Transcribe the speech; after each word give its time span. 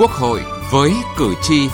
Quốc 0.00 0.10
hội 0.10 0.40
với 0.72 0.92
cử 1.18 1.34
tri. 1.42 1.68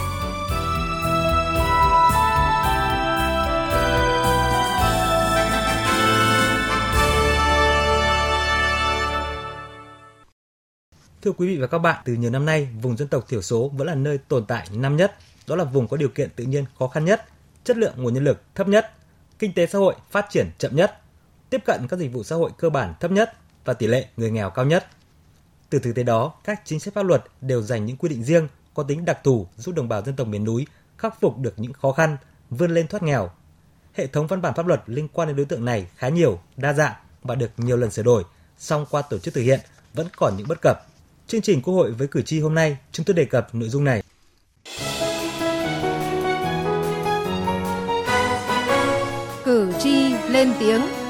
Thưa 11.22 11.32
quý 11.32 11.46
vị 11.46 11.56
và 11.60 11.66
các 11.66 11.78
bạn, 11.78 12.02
từ 12.04 12.12
nhiều 12.12 12.30
năm 12.30 12.46
nay, 12.46 12.68
vùng 12.82 12.96
dân 12.96 13.08
tộc 13.08 13.28
thiểu 13.28 13.42
số 13.42 13.68
vẫn 13.68 13.86
là 13.86 13.94
nơi 13.94 14.18
tồn 14.18 14.46
tại 14.46 14.66
năm 14.72 14.96
nhất. 14.96 15.16
Đó 15.46 15.56
là 15.56 15.64
vùng 15.64 15.88
có 15.88 15.96
điều 15.96 16.08
kiện 16.08 16.30
tự 16.36 16.44
nhiên 16.44 16.64
khó 16.78 16.88
khăn 16.88 17.04
nhất, 17.04 17.24
chất 17.64 17.76
lượng 17.76 17.94
nguồn 17.96 18.14
nhân 18.14 18.24
lực 18.24 18.42
thấp 18.54 18.68
nhất, 18.68 18.92
kinh 19.38 19.52
tế 19.52 19.66
xã 19.66 19.78
hội 19.78 19.94
phát 20.10 20.26
triển 20.30 20.50
chậm 20.58 20.76
nhất, 20.76 21.00
tiếp 21.50 21.60
cận 21.64 21.88
các 21.88 21.98
dịch 21.98 22.12
vụ 22.12 22.22
xã 22.22 22.36
hội 22.36 22.50
cơ 22.58 22.70
bản 22.70 22.94
thấp 23.00 23.10
nhất 23.10 23.32
và 23.64 23.74
tỷ 23.74 23.86
lệ 23.86 24.06
người 24.16 24.30
nghèo 24.30 24.50
cao 24.50 24.64
nhất. 24.64 24.86
Từ 25.70 25.78
thực 25.78 25.94
tế 25.94 26.02
đó, 26.02 26.32
các 26.44 26.62
chính 26.64 26.80
sách 26.80 26.94
pháp 26.94 27.02
luật 27.02 27.24
đều 27.40 27.62
dành 27.62 27.86
những 27.86 27.96
quy 27.96 28.08
định 28.08 28.24
riêng 28.24 28.48
có 28.74 28.82
tính 28.82 29.04
đặc 29.04 29.18
thù 29.24 29.46
giúp 29.56 29.74
đồng 29.74 29.88
bào 29.88 30.02
dân 30.02 30.16
tộc 30.16 30.26
miền 30.26 30.44
núi 30.44 30.66
khắc 30.98 31.20
phục 31.20 31.38
được 31.38 31.54
những 31.56 31.72
khó 31.72 31.92
khăn, 31.92 32.16
vươn 32.50 32.74
lên 32.74 32.88
thoát 32.88 33.02
nghèo. 33.02 33.30
Hệ 33.94 34.06
thống 34.06 34.26
văn 34.26 34.42
bản 34.42 34.54
pháp 34.54 34.66
luật 34.66 34.82
liên 34.86 35.08
quan 35.08 35.28
đến 35.28 35.36
đối 35.36 35.46
tượng 35.46 35.64
này 35.64 35.86
khá 35.96 36.08
nhiều, 36.08 36.40
đa 36.56 36.72
dạng 36.72 36.94
và 37.22 37.34
được 37.34 37.50
nhiều 37.56 37.76
lần 37.76 37.90
sửa 37.90 38.02
đổi, 38.02 38.24
song 38.58 38.86
qua 38.90 39.02
tổ 39.02 39.18
chức 39.18 39.34
thực 39.34 39.42
hiện 39.42 39.60
vẫn 39.94 40.06
còn 40.16 40.36
những 40.36 40.48
bất 40.48 40.58
cập. 40.62 40.86
Chương 41.26 41.40
trình 41.40 41.62
Quốc 41.62 41.74
hội 41.74 41.92
với 41.92 42.08
cử 42.08 42.22
tri 42.22 42.40
hôm 42.40 42.54
nay, 42.54 42.76
chúng 42.92 43.06
tôi 43.06 43.14
đề 43.14 43.24
cập 43.24 43.54
nội 43.54 43.68
dung 43.68 43.84
này. 43.84 44.02
Cử 49.44 49.72
tri 49.78 50.14
lên 50.28 50.52
tiếng 50.60 51.05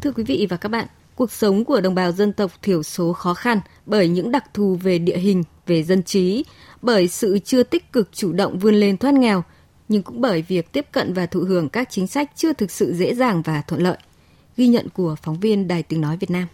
Thưa 0.00 0.12
quý 0.12 0.24
vị 0.24 0.46
và 0.50 0.56
các 0.56 0.68
bạn, 0.68 0.86
cuộc 1.14 1.32
sống 1.32 1.64
của 1.64 1.80
đồng 1.80 1.94
bào 1.94 2.12
dân 2.12 2.32
tộc 2.32 2.50
thiểu 2.62 2.82
số 2.82 3.12
khó 3.12 3.34
khăn 3.34 3.60
bởi 3.86 4.08
những 4.08 4.32
đặc 4.32 4.44
thù 4.54 4.74
về 4.74 4.98
địa 4.98 5.18
hình, 5.18 5.44
về 5.66 5.82
dân 5.82 6.02
trí, 6.02 6.44
bởi 6.82 7.08
sự 7.08 7.38
chưa 7.44 7.62
tích 7.62 7.92
cực 7.92 8.08
chủ 8.12 8.32
động 8.32 8.58
vươn 8.58 8.74
lên 8.74 8.96
thoát 8.96 9.14
nghèo, 9.14 9.44
nhưng 9.88 10.02
cũng 10.02 10.20
bởi 10.20 10.42
việc 10.42 10.72
tiếp 10.72 10.86
cận 10.92 11.12
và 11.12 11.26
thụ 11.26 11.40
hưởng 11.40 11.68
các 11.68 11.88
chính 11.90 12.06
sách 12.06 12.30
chưa 12.36 12.52
thực 12.52 12.70
sự 12.70 12.94
dễ 12.94 13.14
dàng 13.14 13.42
và 13.42 13.62
thuận 13.62 13.82
lợi. 13.82 13.96
Ghi 14.56 14.68
nhận 14.68 14.88
của 14.88 15.16
phóng 15.22 15.40
viên 15.40 15.68
Đài 15.68 15.82
Tiếng 15.82 16.00
Nói 16.00 16.16
Việt 16.16 16.30
Nam. 16.30 16.46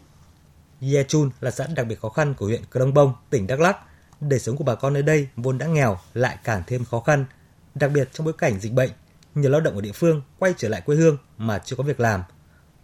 Ye 0.81 1.03
Chun 1.03 1.31
là 1.41 1.51
xã 1.51 1.67
đặc 1.77 1.87
biệt 1.87 2.01
khó 2.01 2.09
khăn 2.09 2.35
của 2.35 2.47
huyện 2.47 2.63
Crong 2.73 2.95
Bông, 2.95 3.13
tỉnh 3.31 3.47
Đắk 3.47 3.61
Lắk. 3.61 3.77
Đời 4.21 4.39
sống 4.39 4.57
của 4.57 4.65
bà 4.65 4.75
con 4.75 4.93
nơi 4.93 5.03
đây 5.03 5.29
vốn 5.37 5.59
đã 5.59 5.67
nghèo 5.67 5.99
lại 6.15 6.37
càng 6.45 6.63
thêm 6.67 6.85
khó 6.85 7.01
khăn, 7.01 7.25
đặc 7.75 7.91
biệt 7.95 8.09
trong 8.13 8.25
bối 8.25 8.35
cảnh 8.39 8.61
dịch 8.61 8.73
bệnh. 8.73 8.91
Nhiều 9.35 9.51
lao 9.51 9.61
động 9.61 9.75
ở 9.75 9.81
địa 9.81 9.93
phương 9.93 10.23
quay 10.39 10.55
trở 10.57 10.69
lại 10.69 10.81
quê 10.81 10.97
hương 10.97 11.19
mà 11.39 11.59
chưa 11.59 11.77
có 11.77 11.85
việc 11.85 12.01
làm– 12.01 12.23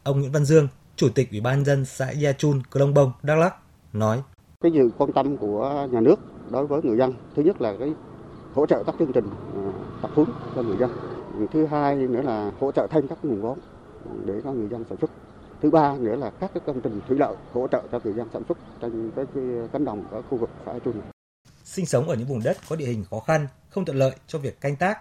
Ông 0.05 0.20
Nguyễn 0.20 0.33
Văn 0.33 0.45
Dương, 0.45 0.69
Chủ 0.97 1.08
tịch 1.14 1.31
Ủy 1.31 1.41
ban 1.41 1.64
dân 1.64 1.84
xã 1.84 2.11
Gia 2.11 2.33
Chun, 2.33 2.62
Krông 2.70 2.95
Bông, 2.95 3.12
Đắk 3.22 3.39
Lắk 3.39 3.55
nói: 3.92 4.22
Cái 4.61 4.72
sự 4.75 4.91
quan 4.98 5.12
tâm 5.12 5.36
của 5.36 5.89
nhà 5.91 6.00
nước 6.00 6.17
đối 6.50 6.67
với 6.67 6.81
người 6.83 6.97
dân, 6.98 7.14
thứ 7.36 7.42
nhất 7.42 7.61
là 7.61 7.75
cái 7.78 7.92
hỗ 8.55 8.67
trợ 8.67 8.83
các 8.86 8.95
chương 8.98 9.12
trình 9.12 9.25
à, 9.55 9.62
tập 10.03 10.11
huấn 10.14 10.28
cho 10.56 10.62
người 10.62 10.77
dân. 10.77 10.91
Thứ 11.53 11.67
hai 11.67 11.95
nữa 11.95 12.23
là 12.23 12.53
hỗ 12.61 12.73
trợ 12.73 12.86
thêm 12.91 13.08
các 13.08 13.19
nguồn 13.23 13.42
vốn 13.42 13.58
để 14.25 14.34
cho 14.45 14.53
người 14.53 14.69
dân 14.69 14.84
sản 14.89 14.98
xuất. 15.00 15.11
Thứ 15.62 15.70
ba 15.70 15.97
nữa 15.97 16.17
là 16.17 16.30
các 16.30 16.50
cái 16.55 16.62
công 16.67 16.80
trình 16.80 17.00
thủy 17.08 17.19
lợi 17.19 17.36
hỗ 17.53 17.69
trợ 17.69 17.83
cho 17.92 18.00
người 18.05 18.12
dân 18.12 18.28
sản 18.33 18.42
xuất 18.48 18.58
trên 18.83 19.11
cái, 19.17 19.25
cái 19.34 19.45
cánh 19.73 19.84
đồng 19.84 20.05
ở 20.11 20.23
khu 20.23 20.39
vực 20.39 20.50
xã 20.67 20.78
Chun. 20.84 20.95
Sinh 21.64 21.86
sống 21.86 22.08
ở 22.08 22.14
những 22.14 22.28
vùng 22.28 22.42
đất 22.45 22.56
có 22.69 22.77
địa 22.77 22.86
hình 22.86 23.05
khó 23.11 23.20
khăn, 23.20 23.47
không 23.70 23.84
thuận 23.84 23.98
lợi 23.98 24.17
cho 24.27 24.39
việc 24.39 24.61
canh 24.61 24.77
tác, 24.77 24.98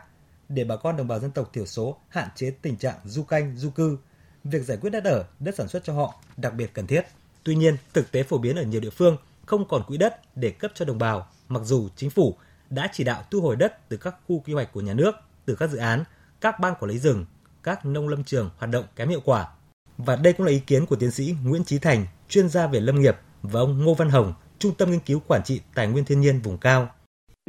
để 0.49 0.63
bà 0.63 0.75
con 0.75 0.97
đồng 0.97 1.07
bào 1.07 1.19
dân 1.19 1.31
tộc 1.31 1.49
thiểu 1.53 1.65
số 1.65 1.97
hạn 2.09 2.27
chế 2.35 2.51
tình 2.61 2.77
trạng 2.77 2.95
du 3.05 3.23
canh, 3.23 3.55
du 3.55 3.69
cư, 3.69 3.97
việc 4.43 4.63
giải 4.63 4.77
quyết 4.77 4.89
đất 4.89 5.03
ở, 5.03 5.25
đất 5.39 5.55
sản 5.55 5.67
xuất 5.67 5.83
cho 5.83 5.93
họ 5.93 6.15
đặc 6.37 6.53
biệt 6.53 6.73
cần 6.73 6.87
thiết. 6.87 7.01
Tuy 7.43 7.55
nhiên, 7.55 7.77
thực 7.93 8.11
tế 8.11 8.23
phổ 8.23 8.37
biến 8.37 8.55
ở 8.55 8.63
nhiều 8.63 8.81
địa 8.81 8.89
phương 8.89 9.17
không 9.45 9.67
còn 9.67 9.83
quỹ 9.87 9.97
đất 9.97 10.21
để 10.35 10.51
cấp 10.51 10.71
cho 10.75 10.85
đồng 10.85 10.97
bào, 10.97 11.27
mặc 11.47 11.61
dù 11.65 11.89
chính 11.95 12.09
phủ 12.09 12.37
đã 12.69 12.89
chỉ 12.93 13.03
đạo 13.03 13.23
thu 13.31 13.41
hồi 13.41 13.55
đất 13.55 13.89
từ 13.89 13.97
các 13.97 14.15
khu 14.27 14.39
quy 14.39 14.53
hoạch 14.53 14.73
của 14.73 14.81
nhà 14.81 14.93
nước, 14.93 15.15
từ 15.45 15.55
các 15.55 15.69
dự 15.69 15.77
án, 15.77 16.03
các 16.41 16.59
ban 16.59 16.73
quản 16.79 16.91
lý 16.91 16.99
rừng, 16.99 17.25
các 17.63 17.85
nông 17.85 18.07
lâm 18.07 18.23
trường 18.23 18.49
hoạt 18.57 18.71
động 18.71 18.85
kém 18.95 19.09
hiệu 19.09 19.21
quả. 19.25 19.47
Và 19.97 20.15
đây 20.15 20.33
cũng 20.33 20.45
là 20.45 20.51
ý 20.51 20.59
kiến 20.59 20.85
của 20.85 20.95
tiến 20.95 21.11
sĩ 21.11 21.35
Nguyễn 21.43 21.63
Trí 21.63 21.79
Thành, 21.79 22.05
chuyên 22.29 22.49
gia 22.49 22.67
về 22.67 22.79
lâm 22.79 23.01
nghiệp 23.01 23.17
và 23.41 23.59
ông 23.59 23.85
Ngô 23.85 23.93
Văn 23.93 24.09
Hồng, 24.09 24.33
Trung 24.59 24.75
tâm 24.75 24.91
Nghiên 24.91 24.99
cứu 24.99 25.21
Quản 25.27 25.43
trị 25.43 25.61
Tài 25.75 25.87
nguyên 25.87 26.05
Thiên 26.05 26.21
nhiên 26.21 26.41
vùng 26.41 26.57
cao 26.57 26.89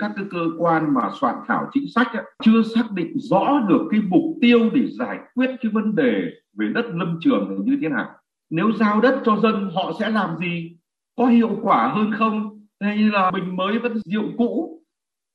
các 0.00 0.12
cái 0.16 0.25
cơ 0.30 0.47
quan 0.58 0.94
mà 0.94 1.10
soạn 1.20 1.34
thảo 1.48 1.70
chính 1.72 1.84
sách 1.94 2.06
ấy, 2.12 2.25
chưa 2.42 2.62
xác 2.75 2.91
định 2.94 3.12
rõ 3.14 3.60
được 3.69 3.88
cái 3.91 4.00
mục 4.08 4.25
tiêu 4.41 4.70
để 4.75 4.80
giải 4.98 5.19
quyết 5.34 5.50
cái 5.60 5.72
vấn 5.72 5.94
đề 5.94 6.22
về 6.58 6.66
đất 6.75 6.84
lâm 6.94 7.19
trường 7.20 7.64
như 7.64 7.78
thế 7.82 7.88
nào. 7.88 8.10
Nếu 8.50 8.72
giao 8.80 9.00
đất 9.00 9.22
cho 9.25 9.36
dân 9.42 9.70
họ 9.75 9.92
sẽ 10.00 10.10
làm 10.10 10.36
gì? 10.38 10.76
Có 11.16 11.26
hiệu 11.26 11.58
quả 11.62 11.88
hơn 11.88 12.12
không? 12.19 12.66
Hay 12.80 12.98
là 12.98 13.30
mình 13.30 13.56
mới 13.56 13.78
vẫn 13.78 14.00
rượu 14.04 14.25
cũ? 14.38 14.82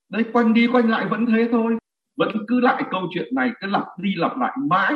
Đấy 0.09 0.25
quanh 0.33 0.53
đi 0.53 0.67
quanh 0.67 0.89
lại 0.89 1.05
vẫn 1.09 1.25
thế 1.25 1.49
thôi. 1.51 1.77
Vẫn 2.17 2.29
cứ 2.47 2.59
lại 2.59 2.83
câu 2.91 3.01
chuyện 3.13 3.35
này 3.35 3.51
cứ 3.61 3.67
lặp 3.67 3.83
đi 3.97 4.15
lặp 4.15 4.37
lại 4.37 4.57
mãi. 4.69 4.93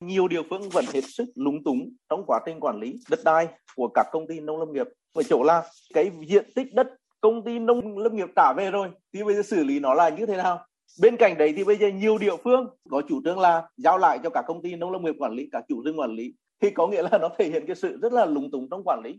Nhiều 0.00 0.28
địa 0.28 0.42
phương 0.50 0.68
vẫn 0.72 0.84
hết 0.94 1.04
sức 1.04 1.24
lúng 1.34 1.64
túng 1.64 1.90
trong 2.08 2.24
quá 2.26 2.40
trình 2.46 2.60
quản 2.60 2.80
lý 2.80 2.98
đất 3.10 3.18
đai 3.24 3.48
của 3.76 3.88
các 3.94 4.06
công 4.12 4.26
ty 4.28 4.40
nông 4.40 4.58
lâm 4.58 4.72
nghiệp. 4.72 4.86
Ở 5.14 5.22
chỗ 5.22 5.42
là 5.42 5.62
cái 5.94 6.10
diện 6.26 6.44
tích 6.54 6.74
đất 6.74 6.88
công 7.20 7.44
ty 7.44 7.58
nông 7.58 7.98
lâm 7.98 8.16
nghiệp 8.16 8.28
trả 8.36 8.52
về 8.56 8.70
rồi 8.70 8.88
thì 9.14 9.24
bây 9.24 9.34
giờ 9.34 9.42
xử 9.42 9.64
lý 9.64 9.80
nó 9.80 9.94
là 9.94 10.08
như 10.08 10.26
thế 10.26 10.36
nào? 10.36 10.64
Bên 11.00 11.16
cạnh 11.16 11.38
đấy 11.38 11.54
thì 11.56 11.64
bây 11.64 11.76
giờ 11.76 11.88
nhiều 11.88 12.18
địa 12.18 12.36
phương 12.44 12.66
có 12.90 13.02
chủ 13.08 13.20
trương 13.24 13.38
là 13.38 13.62
giao 13.76 13.98
lại 13.98 14.18
cho 14.22 14.30
cả 14.30 14.42
công 14.46 14.62
ty 14.62 14.76
nông 14.76 14.90
lâm 14.90 15.04
nghiệp 15.04 15.14
quản 15.18 15.32
lý 15.32 15.48
cả 15.52 15.62
chủ 15.68 15.82
rừng 15.82 16.00
quản 16.00 16.14
lý. 16.14 16.34
Thì 16.62 16.70
có 16.70 16.86
nghĩa 16.86 17.02
là 17.02 17.18
nó 17.20 17.28
thể 17.38 17.48
hiện 17.48 17.64
cái 17.66 17.76
sự 17.76 17.98
rất 18.02 18.12
là 18.12 18.24
lúng 18.26 18.50
túng 18.50 18.68
trong 18.70 18.82
quản 18.84 19.00
lý. 19.04 19.18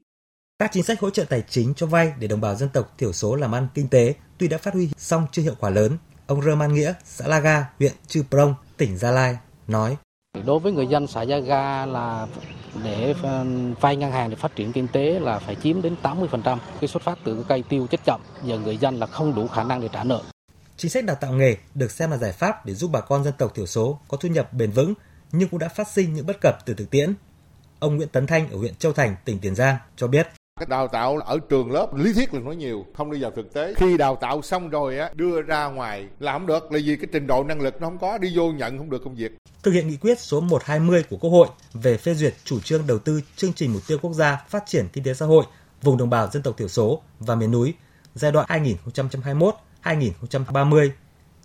Các 0.59 0.69
chính 0.73 0.83
sách 0.83 0.99
hỗ 0.99 1.09
trợ 1.09 1.25
tài 1.29 1.43
chính 1.49 1.73
cho 1.73 1.87
vay 1.87 2.13
để 2.19 2.27
đồng 2.27 2.41
bào 2.41 2.55
dân 2.55 2.69
tộc 2.73 2.97
thiểu 2.97 3.13
số 3.13 3.35
làm 3.35 3.55
ăn 3.55 3.67
kinh 3.73 3.87
tế 3.87 4.13
tuy 4.37 4.47
đã 4.47 4.57
phát 4.57 4.73
huy 4.73 4.89
song 4.97 5.25
chưa 5.31 5.41
hiệu 5.41 5.55
quả 5.59 5.69
lớn. 5.69 5.91
Ông 6.27 6.41
Rơ 6.41 6.55
Man 6.55 6.73
Nghĩa, 6.73 6.93
xã 7.03 7.27
La 7.27 7.39
Ga, 7.39 7.65
huyện 7.79 7.91
Chư 8.07 8.23
Prong, 8.29 8.53
tỉnh 8.77 8.97
Gia 8.97 9.11
Lai 9.11 9.37
nói: 9.67 9.97
Đối 10.45 10.59
với 10.59 10.71
người 10.71 10.87
dân 10.87 11.07
xã 11.07 11.21
Gia 11.21 11.39
Ga 11.39 11.85
là 11.85 12.27
để 12.83 13.15
ờ, 13.23 13.45
vay 13.81 13.95
ngân 13.95 14.11
hàng 14.11 14.29
để 14.29 14.35
phát 14.35 14.55
triển 14.55 14.71
kinh 14.71 14.87
tế 14.87 15.19
là 15.19 15.39
phải 15.39 15.55
chiếm 15.55 15.81
đến 15.81 15.95
80%. 16.03 16.57
Cái 16.81 16.87
xuất 16.87 17.03
phát 17.03 17.19
từ 17.23 17.35
cái 17.35 17.43
cây 17.47 17.63
tiêu 17.69 17.87
chết 17.87 17.99
chậm, 18.05 18.21
giờ 18.43 18.59
người 18.59 18.77
dân 18.77 18.95
là 18.95 19.05
không 19.05 19.35
đủ 19.35 19.47
khả 19.47 19.63
năng 19.63 19.81
để 19.81 19.89
trả 19.93 20.03
nợ. 20.03 20.21
Chính 20.77 20.91
sách 20.91 21.05
đào 21.05 21.15
tạo 21.15 21.33
nghề 21.33 21.57
được 21.75 21.91
xem 21.91 22.11
là 22.11 22.17
giải 22.17 22.31
pháp 22.31 22.65
để 22.65 22.73
giúp 22.73 22.89
bà 22.93 23.01
con 23.01 23.23
dân 23.23 23.33
tộc 23.37 23.55
thiểu 23.55 23.65
số 23.65 23.99
có 24.07 24.17
thu 24.17 24.29
nhập 24.29 24.53
bền 24.53 24.71
vững, 24.71 24.93
nhưng 25.31 25.49
cũng 25.49 25.59
đã 25.59 25.67
phát 25.67 25.87
sinh 25.87 26.13
những 26.13 26.25
bất 26.25 26.37
cập 26.41 26.65
từ 26.65 26.73
thực 26.73 26.89
tiễn. 26.89 27.13
Ông 27.79 27.95
Nguyễn 27.95 28.09
Tấn 28.09 28.27
Thanh 28.27 28.49
ở 28.49 28.57
huyện 28.57 28.75
Châu 28.75 28.93
Thành, 28.93 29.15
tỉnh 29.25 29.39
Tiền 29.39 29.55
Giang 29.55 29.77
cho 29.95 30.07
biết 30.07 30.27
cái 30.59 30.65
đào 30.69 30.87
tạo 30.87 31.17
ở 31.17 31.39
trường 31.49 31.71
lớp 31.71 31.95
lý 31.95 32.13
thuyết 32.13 32.33
là 32.33 32.39
nói 32.39 32.55
nhiều 32.55 32.85
không 32.97 33.11
đi 33.11 33.21
vào 33.21 33.31
thực 33.31 33.53
tế 33.53 33.73
khi 33.77 33.97
đào 33.97 34.15
tạo 34.15 34.41
xong 34.41 34.69
rồi 34.69 34.99
á 34.99 35.09
đưa 35.13 35.41
ra 35.41 35.65
ngoài 35.65 36.07
làm 36.19 36.41
không 36.41 36.47
được 36.47 36.71
là 36.71 36.79
vì 36.85 36.95
cái 36.95 37.07
trình 37.11 37.27
độ 37.27 37.43
năng 37.43 37.61
lực 37.61 37.81
nó 37.81 37.87
không 37.87 37.97
có 37.97 38.17
đi 38.17 38.31
vô 38.35 38.51
nhận 38.51 38.77
không 38.77 38.89
được 38.89 39.01
công 39.03 39.15
việc 39.15 39.37
thực 39.63 39.71
hiện 39.71 39.87
nghị 39.87 39.97
quyết 39.97 40.19
số 40.19 40.41
120 40.41 41.03
của 41.09 41.17
Quốc 41.17 41.29
hội 41.29 41.47
về 41.73 41.97
phê 41.97 42.13
duyệt 42.13 42.33
chủ 42.43 42.59
trương 42.59 42.87
đầu 42.87 42.99
tư 42.99 43.21
chương 43.35 43.53
trình 43.53 43.73
mục 43.73 43.81
tiêu 43.87 43.97
quốc 44.01 44.13
gia 44.13 44.37
phát 44.49 44.63
triển 44.65 44.87
kinh 44.93 45.03
tế 45.03 45.13
xã 45.13 45.25
hội 45.25 45.45
vùng 45.81 45.97
đồng 45.97 46.09
bào 46.09 46.29
dân 46.31 46.43
tộc 46.43 46.57
thiểu 46.57 46.67
số 46.67 47.01
và 47.19 47.35
miền 47.35 47.51
núi 47.51 47.73
giai 48.15 48.31
đoạn 48.31 48.45
2021-2030. 49.83 50.89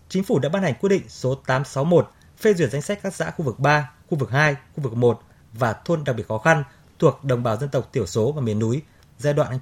Chính 0.09 0.25
phủ 0.25 0.39
đã 0.39 0.49
ban 0.49 0.63
hành 0.63 0.75
quyết 0.81 0.89
định 0.89 1.03
số 1.09 1.35
861 1.35 2.11
phê 2.39 2.55
duyệt 2.55 2.71
danh 2.71 2.83
sách 2.83 2.99
các 3.03 3.15
xã 3.15 3.31
khu 3.31 3.45
vực 3.45 3.59
3, 3.59 3.91
khu 4.11 4.19
vực 4.19 4.31
2, 4.31 4.57
khu 4.77 4.83
vực 4.83 4.95
1 4.95 5.23
và 5.53 5.73
thôn 5.73 6.05
đặc 6.05 6.17
biệt 6.17 6.29
khó 6.29 6.39
khăn 6.39 6.65
thuộc 6.99 7.25
đồng 7.25 7.43
bào 7.43 7.57
dân 7.57 7.69
tộc 7.69 7.91
thiểu 7.93 8.07
số 8.07 8.33
và 8.33 8.43
miền 8.43 8.59
núi 8.59 8.83
giai 9.25 9.35
đoạn 9.35 9.59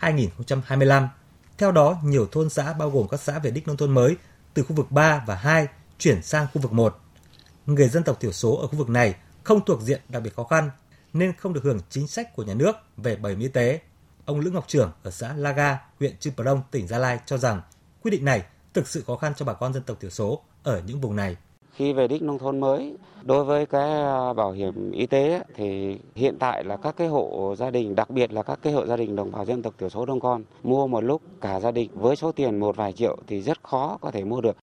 2021-2025. 0.00 1.08
Theo 1.58 1.72
đó, 1.72 1.98
nhiều 2.04 2.28
thôn 2.32 2.50
xã 2.50 2.72
bao 2.72 2.90
gồm 2.90 3.08
các 3.08 3.20
xã 3.20 3.38
về 3.38 3.50
đích 3.50 3.66
nông 3.66 3.76
thôn 3.76 3.90
mới 3.90 4.16
từ 4.54 4.62
khu 4.62 4.76
vực 4.76 4.90
3 4.90 5.24
và 5.26 5.34
2 5.34 5.68
chuyển 5.98 6.22
sang 6.22 6.46
khu 6.54 6.62
vực 6.62 6.72
1. 6.72 7.00
Người 7.66 7.88
dân 7.88 8.02
tộc 8.02 8.20
thiểu 8.20 8.32
số 8.32 8.56
ở 8.56 8.66
khu 8.66 8.76
vực 8.76 8.88
này 8.88 9.14
không 9.44 9.64
thuộc 9.64 9.80
diện 9.80 10.00
đặc 10.08 10.22
biệt 10.22 10.34
khó 10.36 10.44
khăn 10.44 10.70
nên 11.12 11.32
không 11.36 11.52
được 11.52 11.64
hưởng 11.64 11.78
chính 11.90 12.08
sách 12.08 12.36
của 12.36 12.42
nhà 12.42 12.54
nước 12.54 12.76
về 12.96 13.16
bảo 13.16 13.30
hiểm 13.30 13.40
y 13.40 13.48
tế. 13.48 13.80
Ông 14.24 14.40
Lữ 14.40 14.50
Ngọc 14.50 14.64
Trưởng 14.68 14.92
ở 15.02 15.10
xã 15.10 15.32
Laga, 15.32 15.78
huyện 15.98 16.16
Chư 16.16 16.30
Prong, 16.30 16.62
tỉnh 16.70 16.86
Gia 16.86 16.98
Lai 16.98 17.18
cho 17.26 17.38
rằng 17.38 17.62
quyết 18.02 18.10
định 18.10 18.24
này 18.24 18.42
thực 18.74 18.88
sự 18.88 19.04
khó 19.06 19.16
khăn 19.16 19.32
cho 19.36 19.44
bà 19.44 19.52
con 19.52 19.72
dân 19.72 19.82
tộc 19.82 19.96
thiểu 20.00 20.10
số 20.10 20.42
ở 20.62 20.82
những 20.86 21.00
vùng 21.00 21.16
này 21.16 21.36
khi 21.80 21.92
về 21.92 22.08
đích 22.08 22.22
nông 22.22 22.38
thôn 22.38 22.60
mới 22.60 22.94
đối 23.22 23.44
với 23.44 23.66
cái 23.66 23.90
à, 23.90 24.32
bảo 24.32 24.52
hiểm 24.52 24.92
y 24.92 25.06
tế 25.06 25.40
thì 25.56 25.98
hiện 26.14 26.36
tại 26.38 26.64
là 26.64 26.76
các 26.76 26.94
cái 26.96 27.08
hộ 27.08 27.54
gia 27.58 27.70
đình 27.70 27.94
đặc 27.94 28.10
biệt 28.10 28.32
là 28.32 28.42
các 28.42 28.58
cái 28.62 28.72
hộ 28.72 28.86
gia 28.86 28.96
đình 28.96 29.16
đồng 29.16 29.32
bào 29.32 29.44
dân 29.44 29.62
tộc 29.62 29.74
thiểu 29.78 29.88
số 29.88 30.06
đông 30.06 30.20
con 30.20 30.42
mua 30.62 30.86
một 30.86 31.00
lúc 31.00 31.22
cả 31.40 31.60
gia 31.60 31.70
đình 31.70 31.90
với 31.94 32.16
số 32.16 32.32
tiền 32.32 32.60
một 32.60 32.76
vài 32.76 32.92
triệu 32.92 33.16
thì 33.26 33.42
rất 33.42 33.62
khó 33.62 33.98
có 34.00 34.10
thể 34.10 34.24
mua 34.24 34.40
được 34.40 34.56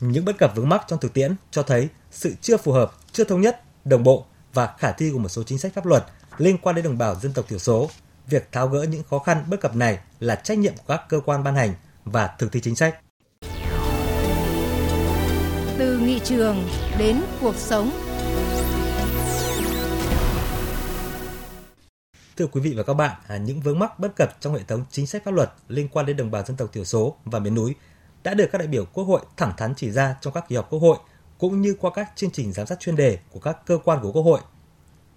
những 0.00 0.24
bất 0.24 0.38
cập 0.38 0.56
vướng 0.56 0.68
mắc 0.68 0.84
trong 0.88 0.98
thực 0.98 1.12
tiễn 1.12 1.34
cho 1.50 1.62
thấy 1.62 1.88
sự 2.10 2.34
chưa 2.40 2.56
phù 2.56 2.72
hợp, 2.72 2.92
chưa 3.12 3.24
thống 3.24 3.40
nhất, 3.40 3.62
đồng 3.84 4.04
bộ 4.04 4.24
và 4.54 4.74
khả 4.78 4.92
thi 4.92 5.10
của 5.12 5.18
một 5.18 5.28
số 5.28 5.42
chính 5.42 5.58
sách 5.58 5.74
pháp 5.74 5.86
luật 5.86 6.04
liên 6.38 6.58
quan 6.58 6.76
đến 6.76 6.84
đồng 6.84 6.98
bào 6.98 7.14
dân 7.14 7.32
tộc 7.32 7.48
thiểu 7.48 7.58
số. 7.58 7.90
Việc 8.26 8.52
tháo 8.52 8.68
gỡ 8.68 8.82
những 8.82 9.02
khó 9.10 9.18
khăn 9.18 9.44
bất 9.50 9.60
cập 9.60 9.76
này 9.76 9.98
là 10.20 10.34
trách 10.34 10.58
nhiệm 10.58 10.72
của 10.76 10.84
các 10.88 11.08
cơ 11.08 11.20
quan 11.20 11.44
ban 11.44 11.54
hành 11.54 11.74
và 12.04 12.30
thực 12.38 12.52
thi 12.52 12.60
chính 12.60 12.76
sách. 12.76 13.00
Từ 15.78 15.98
nghị 15.98 16.20
trường 16.24 16.68
đến 16.98 17.20
cuộc 17.40 17.54
sống. 17.56 17.90
Thưa 22.36 22.46
quý 22.46 22.60
vị 22.60 22.74
và 22.76 22.82
các 22.82 22.94
bạn, 22.94 23.16
à, 23.28 23.36
những 23.36 23.60
vướng 23.60 23.78
mắc 23.78 23.98
bất 23.98 24.16
cập 24.16 24.40
trong 24.40 24.54
hệ 24.54 24.60
thống 24.68 24.84
chính 24.90 25.06
sách 25.06 25.24
pháp 25.24 25.34
luật 25.34 25.52
liên 25.68 25.88
quan 25.88 26.06
đến 26.06 26.16
đồng 26.16 26.30
bào 26.30 26.42
dân 26.42 26.56
tộc 26.56 26.72
thiểu 26.72 26.84
số 26.84 27.16
và 27.24 27.38
miền 27.38 27.54
núi 27.54 27.74
đã 28.22 28.34
được 28.34 28.46
các 28.52 28.58
đại 28.58 28.68
biểu 28.68 28.84
Quốc 28.84 29.04
hội 29.04 29.20
thẳng 29.36 29.52
thắn 29.56 29.74
chỉ 29.74 29.90
ra 29.90 30.16
trong 30.20 30.32
các 30.32 30.44
kỳ 30.48 30.56
họp 30.56 30.70
Quốc 30.70 30.78
hội 30.78 30.98
cũng 31.38 31.60
như 31.60 31.76
qua 31.80 31.90
các 31.94 32.12
chương 32.16 32.30
trình 32.30 32.52
giám 32.52 32.66
sát 32.66 32.80
chuyên 32.80 32.96
đề 32.96 33.18
của 33.30 33.40
các 33.40 33.66
cơ 33.66 33.78
quan 33.84 33.98
của 34.02 34.12
Quốc 34.12 34.22
hội. 34.22 34.40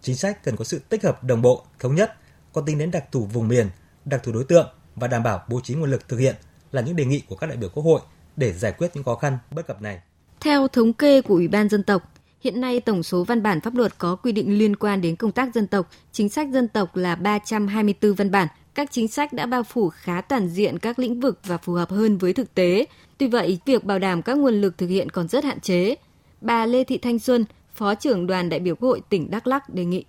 Chính 0.02 0.16
sách 0.16 0.44
cần 0.44 0.56
có 0.56 0.64
sự 0.64 0.80
tích 0.80 1.04
hợp 1.04 1.24
đồng 1.24 1.42
bộ, 1.42 1.66
thống 1.80 1.96
nhất, 1.96 2.14
có 2.54 2.62
tính 2.62 2.78
đến 2.78 2.92
đặc 2.92 3.06
thù 3.12 3.26
vùng 3.26 3.48
miền, 3.48 3.70
đặc 4.06 4.24
thù 4.24 4.32
đối 4.32 4.44
tượng 4.44 4.70
và 4.96 5.08
đảm 5.08 5.24
bảo 5.24 5.44
bố 5.50 5.62
trí 5.64 5.74
nguồn 5.74 5.92
lực 5.92 6.08
thực 6.08 6.18
hiện 6.18 6.36
là 6.72 6.82
những 6.82 6.96
đề 6.96 7.06
nghị 7.06 7.22
của 7.30 7.36
các 7.36 7.48
đại 7.48 7.58
biểu 7.58 7.70
Quốc 7.70 7.84
hội 7.84 8.02
để 8.36 8.54
giải 8.54 8.72
quyết 8.72 8.92
những 8.94 9.04
khó 9.04 9.16
khăn 9.16 9.38
bất 9.52 9.68
cập 9.68 9.82
này. 9.82 10.02
Theo 10.42 10.68
thống 10.68 10.94
kê 10.94 11.22
của 11.22 11.34
Ủy 11.34 11.48
ban 11.48 11.70
dân 11.70 11.84
tộc, 11.84 12.02
hiện 12.40 12.62
nay 12.62 12.80
tổng 12.80 13.04
số 13.04 13.24
văn 13.24 13.44
bản 13.44 13.62
pháp 13.62 13.76
luật 13.76 13.98
có 13.98 14.16
quy 14.16 14.32
định 14.32 14.58
liên 14.58 14.76
quan 14.76 15.02
đến 15.02 15.16
công 15.16 15.32
tác 15.32 15.54
dân 15.54 15.68
tộc, 15.68 15.90
chính 16.12 16.30
sách 16.30 16.50
dân 16.50 16.68
tộc 16.68 16.96
là 16.96 17.16
324 17.16 18.14
văn 18.14 18.32
bản. 18.32 18.48
Các 18.76 18.92
chính 18.92 19.08
sách 19.08 19.34
đã 19.34 19.46
bao 19.46 19.64
phủ 19.64 19.90
khá 19.90 20.22
toàn 20.22 20.48
diện 20.48 20.80
các 20.80 21.00
lĩnh 21.00 21.20
vực 21.20 21.40
và 21.48 21.58
phù 21.58 21.74
hợp 21.74 21.90
hơn 21.90 22.18
với 22.18 22.34
thực 22.34 22.56
tế. 22.56 22.86
Tuy 23.18 23.28
vậy, 23.28 23.60
việc 23.66 23.84
bảo 23.84 24.00
đảm 24.00 24.22
các 24.22 24.38
nguồn 24.38 24.62
lực 24.62 24.78
thực 24.78 24.88
hiện 24.88 25.10
còn 25.10 25.28
rất 25.28 25.44
hạn 25.44 25.60
chế. 25.60 25.96
Bà 26.42 26.66
Lê 26.66 26.84
Thị 26.84 26.98
Thanh 26.98 27.20
Xuân, 27.20 27.46
Phó 27.74 27.96
trưởng 27.96 28.28
đoàn 28.28 28.50
đại 28.50 28.60
biểu 28.60 28.76
Quốc 28.76 28.90
hội 28.90 29.02
tỉnh 29.10 29.32
Đắk 29.32 29.48
Lắk 29.48 29.70
đề 29.70 29.86
nghị 29.86 30.06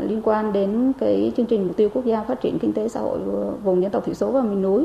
liên 0.00 0.22
quan 0.24 0.52
đến 0.52 0.92
cái 0.98 1.32
chương 1.36 1.46
trình 1.46 1.66
mục 1.66 1.76
tiêu 1.76 1.88
quốc 1.94 2.04
gia 2.04 2.22
phát 2.22 2.40
triển 2.42 2.58
kinh 2.58 2.72
tế 2.72 2.88
xã 2.88 3.00
hội 3.00 3.18
vùng 3.64 3.82
dân 3.82 3.90
tộc 3.90 4.06
thiểu 4.06 4.14
số 4.14 4.30
và 4.30 4.42
miền 4.42 4.62
núi 4.62 4.84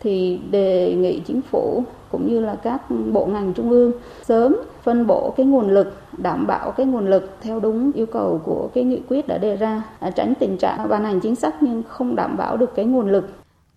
thì 0.00 0.38
đề 0.50 0.94
nghị 0.94 1.20
chính 1.26 1.42
phủ 1.42 1.84
cũng 2.10 2.28
như 2.28 2.40
là 2.40 2.56
các 2.62 2.82
bộ 3.12 3.26
ngành 3.26 3.52
trung 3.54 3.70
ương 3.70 3.92
sớm 4.22 4.56
phân 4.82 5.06
bổ 5.06 5.34
cái 5.36 5.46
nguồn 5.46 5.70
lực 5.70 5.92
đảm 6.18 6.46
bảo 6.46 6.70
cái 6.70 6.86
nguồn 6.86 7.10
lực 7.10 7.30
theo 7.40 7.60
đúng 7.60 7.92
yêu 7.92 8.06
cầu 8.06 8.40
của 8.44 8.70
cái 8.74 8.84
nghị 8.84 9.00
quyết 9.08 9.28
đã 9.28 9.38
đề 9.38 9.56
ra 9.56 9.82
à, 10.00 10.10
tránh 10.10 10.34
tình 10.40 10.58
trạng 10.58 10.88
ban 10.88 11.04
hành 11.04 11.20
chính 11.20 11.34
sách 11.34 11.54
nhưng 11.60 11.82
không 11.88 12.16
đảm 12.16 12.36
bảo 12.36 12.56
được 12.56 12.74
cái 12.76 12.84
nguồn 12.84 13.12
lực. 13.12 13.28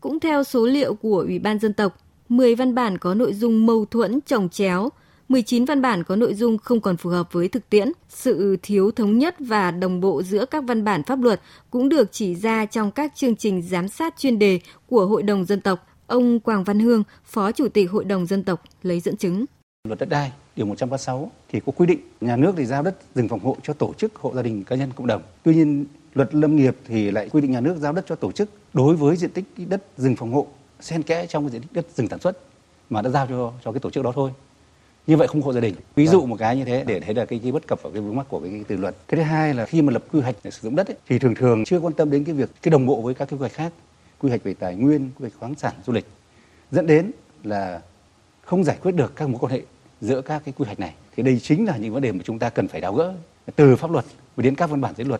Cũng 0.01 0.19
theo 0.19 0.43
số 0.43 0.65
liệu 0.65 0.93
của 0.93 1.25
Ủy 1.27 1.39
ban 1.39 1.59
dân 1.59 1.73
tộc, 1.73 1.97
10 2.29 2.55
văn 2.55 2.75
bản 2.75 2.97
có 2.97 3.13
nội 3.13 3.33
dung 3.33 3.65
mâu 3.65 3.85
thuẫn 3.85 4.21
trồng 4.21 4.49
chéo, 4.49 4.89
19 5.29 5.65
văn 5.65 5.81
bản 5.81 6.03
có 6.03 6.15
nội 6.15 6.33
dung 6.33 6.57
không 6.57 6.81
còn 6.81 6.97
phù 6.97 7.09
hợp 7.09 7.33
với 7.33 7.47
thực 7.47 7.69
tiễn. 7.69 7.91
Sự 8.09 8.57
thiếu 8.61 8.91
thống 8.91 9.17
nhất 9.17 9.35
và 9.39 9.71
đồng 9.71 10.01
bộ 10.01 10.23
giữa 10.23 10.45
các 10.45 10.63
văn 10.67 10.83
bản 10.83 11.03
pháp 11.03 11.21
luật 11.21 11.41
cũng 11.69 11.89
được 11.89 12.11
chỉ 12.11 12.35
ra 12.35 12.65
trong 12.65 12.91
các 12.91 13.15
chương 13.15 13.35
trình 13.35 13.61
giám 13.61 13.87
sát 13.87 14.17
chuyên 14.17 14.39
đề 14.39 14.59
của 14.87 15.05
Hội 15.05 15.23
đồng 15.23 15.45
dân 15.45 15.61
tộc. 15.61 15.88
Ông 16.09 16.39
Quảng 16.39 16.63
Văn 16.63 16.79
Hương, 16.79 17.03
Phó 17.25 17.51
Chủ 17.51 17.67
tịch 17.69 17.91
Hội 17.91 18.05
đồng 18.05 18.25
dân 18.25 18.43
tộc 18.43 18.63
lấy 18.83 18.99
dẫn 18.99 19.17
chứng. 19.17 19.45
Luật 19.87 19.99
đất 19.99 20.09
đai 20.09 20.31
điều 20.55 20.65
136 20.65 21.31
thì 21.49 21.59
có 21.65 21.71
quy 21.75 21.85
định 21.85 21.99
nhà 22.21 22.35
nước 22.35 22.53
thì 22.57 22.65
giao 22.65 22.83
đất 22.83 22.95
rừng 23.15 23.27
phòng 23.27 23.39
hộ 23.39 23.57
cho 23.63 23.73
tổ 23.73 23.93
chức, 23.97 24.15
hộ 24.15 24.31
gia 24.35 24.41
đình, 24.41 24.63
cá 24.63 24.75
nhân, 24.75 24.89
cộng 24.95 25.07
đồng. 25.07 25.21
Tuy 25.43 25.55
nhiên 25.55 25.85
luật 26.13 26.35
lâm 26.35 26.55
nghiệp 26.55 26.77
thì 26.87 27.11
lại 27.11 27.29
quy 27.29 27.41
định 27.41 27.51
nhà 27.51 27.61
nước 27.61 27.77
giao 27.77 27.93
đất 27.93 28.05
cho 28.07 28.15
tổ 28.15 28.31
chức 28.31 28.49
đối 28.73 28.95
với 28.95 29.15
diện 29.15 29.31
tích 29.31 29.45
đất 29.67 29.83
rừng 29.97 30.15
phòng 30.15 30.33
hộ 30.33 30.47
xen 30.79 31.03
kẽ 31.03 31.25
trong 31.27 31.43
cái 31.43 31.51
diện 31.51 31.61
tích 31.61 31.73
đất 31.73 31.85
rừng 31.95 32.07
sản 32.09 32.19
xuất 32.19 32.37
mà 32.89 33.01
đã 33.01 33.09
giao 33.09 33.27
cho 33.27 33.53
cho 33.63 33.71
cái 33.71 33.79
tổ 33.79 33.89
chức 33.89 34.03
đó 34.03 34.11
thôi 34.15 34.31
như 35.07 35.17
vậy 35.17 35.27
không 35.27 35.41
hộ 35.41 35.53
gia 35.53 35.59
đình 35.59 35.75
ví 35.95 36.07
dụ 36.07 36.19
vâng. 36.19 36.29
một 36.29 36.35
cái 36.39 36.57
như 36.57 36.65
thế 36.65 36.83
để 36.87 36.99
thấy 36.99 37.15
là 37.15 37.25
cái, 37.25 37.39
cái 37.43 37.51
bất 37.51 37.67
cập 37.67 37.79
và 37.83 37.89
cái 37.93 38.01
vướng 38.01 38.15
mắc 38.15 38.25
của 38.29 38.39
cái, 38.39 38.49
cái 38.49 38.63
từ 38.67 38.77
luật 38.77 38.95
cái 39.07 39.17
thứ 39.17 39.23
hai 39.23 39.53
là 39.53 39.65
khi 39.65 39.81
mà 39.81 39.93
lập 39.93 40.03
quy 40.11 40.21
hoạch 40.21 40.35
để 40.43 40.51
sử 40.51 40.59
dụng 40.61 40.75
đất 40.75 40.87
ấy, 40.87 40.97
thì 41.07 41.19
thường 41.19 41.35
thường 41.35 41.65
chưa 41.65 41.79
quan 41.79 41.93
tâm 41.93 42.11
đến 42.11 42.23
cái 42.23 42.35
việc 42.35 42.49
cái 42.61 42.71
đồng 42.71 42.85
bộ 42.85 43.01
với 43.01 43.13
các 43.13 43.29
cái 43.29 43.37
quy 43.37 43.39
hoạch 43.39 43.53
khác 43.53 43.73
quy 44.19 44.29
hoạch 44.29 44.43
về 44.43 44.53
tài 44.53 44.75
nguyên 44.75 45.01
quy 45.01 45.21
hoạch 45.21 45.33
khoáng 45.39 45.55
sản 45.55 45.73
du 45.85 45.93
lịch 45.93 46.05
dẫn 46.71 46.87
đến 46.87 47.11
là 47.43 47.81
không 48.41 48.63
giải 48.63 48.77
quyết 48.81 48.91
được 48.91 49.15
các 49.15 49.29
mối 49.29 49.39
quan 49.39 49.51
hệ 49.51 49.61
giữa 50.01 50.21
các 50.21 50.41
cái 50.45 50.53
quy 50.57 50.65
hoạch 50.65 50.79
này. 50.79 50.93
Thì 51.15 51.23
đây 51.23 51.39
chính 51.39 51.65
là 51.65 51.77
những 51.77 51.93
vấn 51.93 52.03
đề 52.03 52.11
mà 52.11 52.19
chúng 52.23 52.39
ta 52.39 52.49
cần 52.49 52.67
phải 52.67 52.81
tháo 52.81 52.93
gỡ 52.93 53.13
từ 53.55 53.75
pháp 53.75 53.91
luật 53.91 54.05
đến 54.37 54.55
các 54.55 54.69
văn 54.69 54.81
bản 54.81 54.93
dưới 54.97 55.05
luật. 55.05 55.19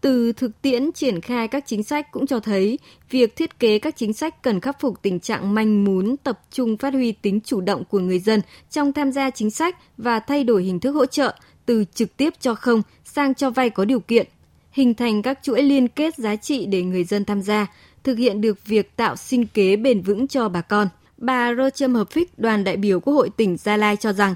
Từ 0.00 0.32
thực 0.32 0.62
tiễn 0.62 0.92
triển 0.92 1.20
khai 1.20 1.48
các 1.48 1.64
chính 1.66 1.82
sách 1.82 2.12
cũng 2.12 2.26
cho 2.26 2.40
thấy 2.40 2.78
việc 3.10 3.36
thiết 3.36 3.58
kế 3.58 3.78
các 3.78 3.96
chính 3.96 4.12
sách 4.12 4.42
cần 4.42 4.60
khắc 4.60 4.80
phục 4.80 5.02
tình 5.02 5.20
trạng 5.20 5.54
manh 5.54 5.84
mún 5.84 6.16
tập 6.22 6.40
trung 6.50 6.76
phát 6.76 6.94
huy 6.94 7.12
tính 7.12 7.40
chủ 7.44 7.60
động 7.60 7.84
của 7.84 7.98
người 7.98 8.18
dân 8.18 8.40
trong 8.70 8.92
tham 8.92 9.12
gia 9.12 9.30
chính 9.30 9.50
sách 9.50 9.76
và 9.96 10.20
thay 10.20 10.44
đổi 10.44 10.62
hình 10.62 10.80
thức 10.80 10.90
hỗ 10.90 11.06
trợ 11.06 11.34
từ 11.66 11.84
trực 11.94 12.16
tiếp 12.16 12.34
cho 12.40 12.54
không 12.54 12.82
sang 13.04 13.34
cho 13.34 13.50
vay 13.50 13.70
có 13.70 13.84
điều 13.84 14.00
kiện, 14.00 14.26
hình 14.70 14.94
thành 14.94 15.22
các 15.22 15.38
chuỗi 15.42 15.62
liên 15.62 15.88
kết 15.88 16.16
giá 16.16 16.36
trị 16.36 16.66
để 16.66 16.82
người 16.82 17.04
dân 17.04 17.24
tham 17.24 17.42
gia, 17.42 17.66
thực 18.04 18.18
hiện 18.18 18.40
được 18.40 18.66
việc 18.66 18.96
tạo 18.96 19.16
sinh 19.16 19.46
kế 19.46 19.76
bền 19.76 20.02
vững 20.02 20.28
cho 20.28 20.48
bà 20.48 20.60
con. 20.60 20.88
Bà 21.16 21.54
Rocham 21.54 21.94
Hợp 21.94 22.10
Phích, 22.10 22.38
đoàn 22.38 22.64
đại 22.64 22.76
biểu 22.76 23.00
Quốc 23.00 23.14
hội 23.14 23.30
tỉnh 23.36 23.56
Gia 23.56 23.76
Lai 23.76 23.96
cho 23.96 24.12
rằng 24.12 24.34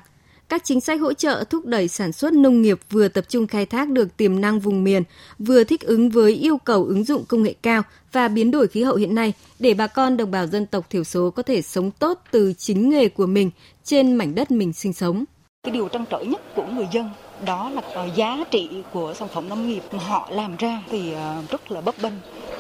các 0.49 0.65
chính 0.65 0.81
sách 0.81 1.01
hỗ 1.01 1.13
trợ 1.13 1.45
thúc 1.51 1.67
đẩy 1.67 1.89
sản 1.89 2.13
xuất 2.13 2.33
nông 2.33 2.63
nghiệp 2.63 2.79
vừa 2.91 3.09
tập 3.09 3.25
trung 3.29 3.47
khai 3.47 3.67
thác 3.67 3.89
được 3.89 4.17
tiềm 4.17 4.41
năng 4.41 4.61
vùng 4.61 4.85
miền, 4.85 5.03
vừa 5.39 5.65
thích 5.65 5.81
ứng 5.81 6.11
với 6.11 6.33
yêu 6.33 6.59
cầu 6.59 6.85
ứng 6.85 7.05
dụng 7.05 7.25
công 7.29 7.43
nghệ 7.43 7.55
cao 7.63 7.83
và 8.13 8.29
biến 8.29 8.51
đổi 8.51 8.69
khí 8.69 8.83
hậu 8.83 8.97
hiện 8.97 9.15
nay 9.15 9.33
để 9.59 9.75
bà 9.75 9.87
con 9.87 10.17
đồng 10.17 10.31
bào 10.31 10.47
dân 10.47 10.67
tộc 10.67 10.91
thiểu 10.91 11.05
số 11.05 11.31
có 11.31 11.43
thể 11.43 11.63
sống 11.63 11.91
tốt 11.91 12.23
từ 12.31 12.53
chính 12.59 12.91
nghề 12.91 13.09
của 13.09 13.27
mình 13.27 13.51
trên 13.85 14.15
mảnh 14.15 14.35
đất 14.35 14.51
mình 14.51 14.73
sinh 14.73 14.93
sống. 14.93 15.25
Cái 15.63 15.75
điều 15.75 15.89
trăn 15.89 16.05
trở 16.11 16.21
nhất 16.21 16.41
của 16.57 16.67
người 16.67 16.89
dân 16.93 17.11
đó 17.47 17.71
là 17.71 17.83
ờ, 17.95 18.09
giá 18.15 18.37
trị 18.51 18.69
của 18.93 19.15
sản 19.15 19.29
phẩm 19.29 19.49
nông 19.49 19.69
nghiệp 19.69 19.83
mà 19.93 19.99
họ 19.99 20.29
làm 20.33 20.57
ra 20.57 20.83
thì 20.91 21.13
ờ, 21.13 21.43
rất 21.51 21.73
là 21.73 21.81
bấp 21.81 21.95
bênh 22.03 22.13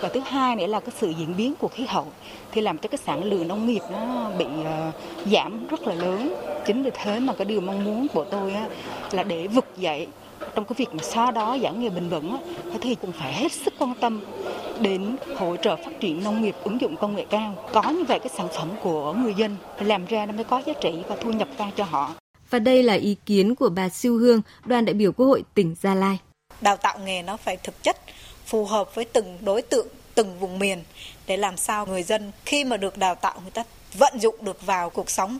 và 0.04 0.10
thứ 0.10 0.20
hai 0.20 0.56
nữa 0.56 0.66
là 0.66 0.80
cái 0.80 0.90
sự 1.00 1.10
diễn 1.18 1.36
biến 1.36 1.54
của 1.58 1.68
khí 1.68 1.84
hậu 1.88 2.06
thì 2.52 2.60
làm 2.60 2.78
cho 2.78 2.88
cái 2.88 2.98
sản 3.06 3.24
lượng 3.24 3.48
nông 3.48 3.66
nghiệp 3.66 3.82
nó 3.92 4.30
bị 4.38 4.44
uh, 4.44 5.28
giảm 5.32 5.66
rất 5.66 5.82
là 5.82 5.94
lớn 5.94 6.34
chính 6.66 6.82
vì 6.82 6.90
thế 6.94 7.20
mà 7.20 7.32
cái 7.32 7.44
điều 7.44 7.60
mong 7.60 7.84
muốn 7.84 8.06
của 8.14 8.24
tôi 8.24 8.52
á, 8.52 8.68
là 9.12 9.22
để 9.22 9.46
vực 9.46 9.66
dậy 9.76 10.06
trong 10.54 10.64
cái 10.64 10.74
việc 10.76 10.94
mà 10.94 11.02
xóa 11.02 11.30
đó 11.30 11.58
giảm 11.62 11.80
nghèo 11.80 11.90
bền 11.90 12.08
vững 12.08 12.30
á, 12.30 12.38
thì 12.80 12.94
cũng 12.94 13.12
phải 13.12 13.32
hết 13.32 13.52
sức 13.52 13.74
quan 13.78 13.94
tâm 14.00 14.20
đến 14.80 15.16
hỗ 15.36 15.56
trợ 15.56 15.76
phát 15.76 16.00
triển 16.00 16.24
nông 16.24 16.42
nghiệp 16.42 16.54
ứng 16.64 16.80
dụng 16.80 16.96
công 16.96 17.16
nghệ 17.16 17.24
cao 17.30 17.54
có 17.72 17.82
như 17.90 18.04
vậy 18.08 18.18
cái 18.18 18.30
sản 18.36 18.48
phẩm 18.52 18.68
của 18.82 19.12
người 19.12 19.34
dân 19.34 19.56
làm 19.80 20.06
ra 20.06 20.26
nó 20.26 20.32
mới 20.32 20.44
có 20.44 20.62
giá 20.66 20.72
trị 20.80 20.92
và 21.08 21.16
thu 21.20 21.32
nhập 21.32 21.48
cao 21.58 21.70
cho 21.76 21.84
họ 21.84 22.14
và 22.50 22.58
đây 22.58 22.82
là 22.82 22.94
ý 22.94 23.16
kiến 23.26 23.54
của 23.54 23.68
bà 23.68 23.88
Siêu 23.88 24.16
Hương, 24.18 24.42
đoàn 24.64 24.84
đại 24.84 24.94
biểu 24.94 25.12
Quốc 25.12 25.26
hội 25.26 25.44
tỉnh 25.54 25.74
Gia 25.82 25.94
Lai. 25.94 26.18
Đào 26.60 26.76
tạo 26.76 26.98
nghề 27.04 27.22
nó 27.22 27.36
phải 27.36 27.56
thực 27.56 27.82
chất, 27.82 27.96
phù 28.46 28.66
hợp 28.66 28.94
với 28.94 29.04
từng 29.04 29.38
đối 29.40 29.62
tượng, 29.62 29.86
từng 30.14 30.38
vùng 30.38 30.58
miền 30.58 30.82
để 31.26 31.36
làm 31.36 31.56
sao 31.56 31.86
người 31.86 32.02
dân 32.02 32.32
khi 32.44 32.64
mà 32.64 32.76
được 32.76 32.98
đào 32.98 33.14
tạo 33.14 33.40
người 33.40 33.50
ta 33.50 33.64
vận 33.94 34.20
dụng 34.20 34.44
được 34.44 34.66
vào 34.66 34.90
cuộc 34.90 35.10
sống, 35.10 35.38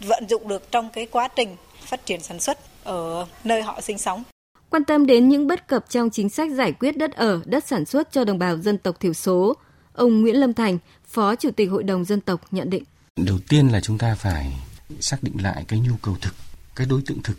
vận 0.00 0.24
dụng 0.28 0.48
được 0.48 0.70
trong 0.70 0.90
cái 0.90 1.06
quá 1.06 1.28
trình 1.36 1.56
phát 1.80 2.06
triển 2.06 2.22
sản 2.22 2.40
xuất 2.40 2.84
ở 2.84 3.26
nơi 3.44 3.62
họ 3.62 3.80
sinh 3.80 3.98
sống. 3.98 4.22
Quan 4.70 4.84
tâm 4.84 5.06
đến 5.06 5.28
những 5.28 5.46
bất 5.46 5.68
cập 5.68 5.84
trong 5.90 6.10
chính 6.10 6.28
sách 6.28 6.50
giải 6.50 6.72
quyết 6.72 6.96
đất 6.96 7.12
ở, 7.12 7.40
đất 7.44 7.64
sản 7.66 7.84
xuất 7.84 8.12
cho 8.12 8.24
đồng 8.24 8.38
bào 8.38 8.56
dân 8.56 8.78
tộc 8.78 9.00
thiểu 9.00 9.12
số, 9.12 9.56
ông 9.92 10.20
Nguyễn 10.20 10.40
Lâm 10.40 10.54
Thành, 10.54 10.78
Phó 11.06 11.34
Chủ 11.36 11.50
tịch 11.50 11.70
Hội 11.70 11.82
đồng 11.82 12.04
Dân 12.04 12.20
tộc 12.20 12.40
nhận 12.50 12.70
định. 12.70 12.84
Đầu 13.16 13.38
tiên 13.48 13.68
là 13.68 13.80
chúng 13.80 13.98
ta 13.98 14.14
phải 14.14 14.52
xác 15.00 15.22
định 15.22 15.42
lại 15.42 15.64
cái 15.68 15.78
nhu 15.78 15.94
cầu 16.02 16.16
thực 16.20 16.34
cái 16.76 16.86
đối 16.86 17.02
tượng 17.06 17.22
thực 17.22 17.36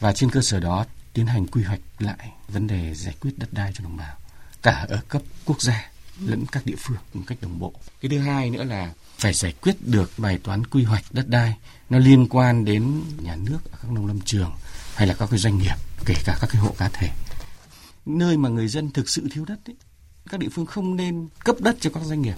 và 0.00 0.12
trên 0.12 0.30
cơ 0.30 0.40
sở 0.40 0.60
đó 0.60 0.84
tiến 1.12 1.26
hành 1.26 1.46
quy 1.46 1.62
hoạch 1.62 1.80
lại 1.98 2.32
vấn 2.48 2.66
đề 2.66 2.94
giải 2.94 3.14
quyết 3.20 3.30
đất 3.36 3.48
đai 3.52 3.72
cho 3.74 3.84
đồng 3.84 3.96
bào 3.96 4.16
cả 4.62 4.86
ở 4.88 5.00
cấp 5.08 5.22
quốc 5.44 5.62
gia 5.62 5.90
lẫn 6.20 6.44
các 6.52 6.66
địa 6.66 6.76
phương 6.78 6.98
một 7.14 7.22
cách 7.26 7.38
đồng 7.42 7.58
bộ. 7.58 7.72
Cái 8.00 8.08
thứ 8.10 8.18
hai 8.18 8.50
nữa 8.50 8.64
là 8.64 8.92
phải 9.18 9.32
giải 9.32 9.54
quyết 9.60 9.74
được 9.80 10.10
bài 10.16 10.38
toán 10.42 10.66
quy 10.66 10.84
hoạch 10.84 11.04
đất 11.10 11.28
đai 11.28 11.56
nó 11.90 11.98
liên 11.98 12.26
quan 12.28 12.64
đến 12.64 13.02
nhà 13.22 13.36
nước 13.36 13.58
ở 13.72 13.78
các 13.82 13.90
nông 13.90 14.06
lâm 14.06 14.20
trường 14.20 14.52
hay 14.94 15.06
là 15.06 15.14
các 15.14 15.30
cái 15.30 15.38
doanh 15.38 15.58
nghiệp 15.58 15.76
kể 16.06 16.14
cả 16.24 16.36
các 16.40 16.50
cái 16.52 16.62
hộ 16.62 16.74
cá 16.78 16.88
thể 16.88 17.08
nơi 18.06 18.36
mà 18.36 18.48
người 18.48 18.68
dân 18.68 18.90
thực 18.90 19.08
sự 19.08 19.28
thiếu 19.32 19.44
đất 19.44 19.58
ấy, 19.66 19.76
các 20.28 20.40
địa 20.40 20.48
phương 20.52 20.66
không 20.66 20.96
nên 20.96 21.28
cấp 21.44 21.56
đất 21.58 21.76
cho 21.80 21.90
các 21.90 22.02
doanh 22.04 22.22
nghiệp 22.22 22.36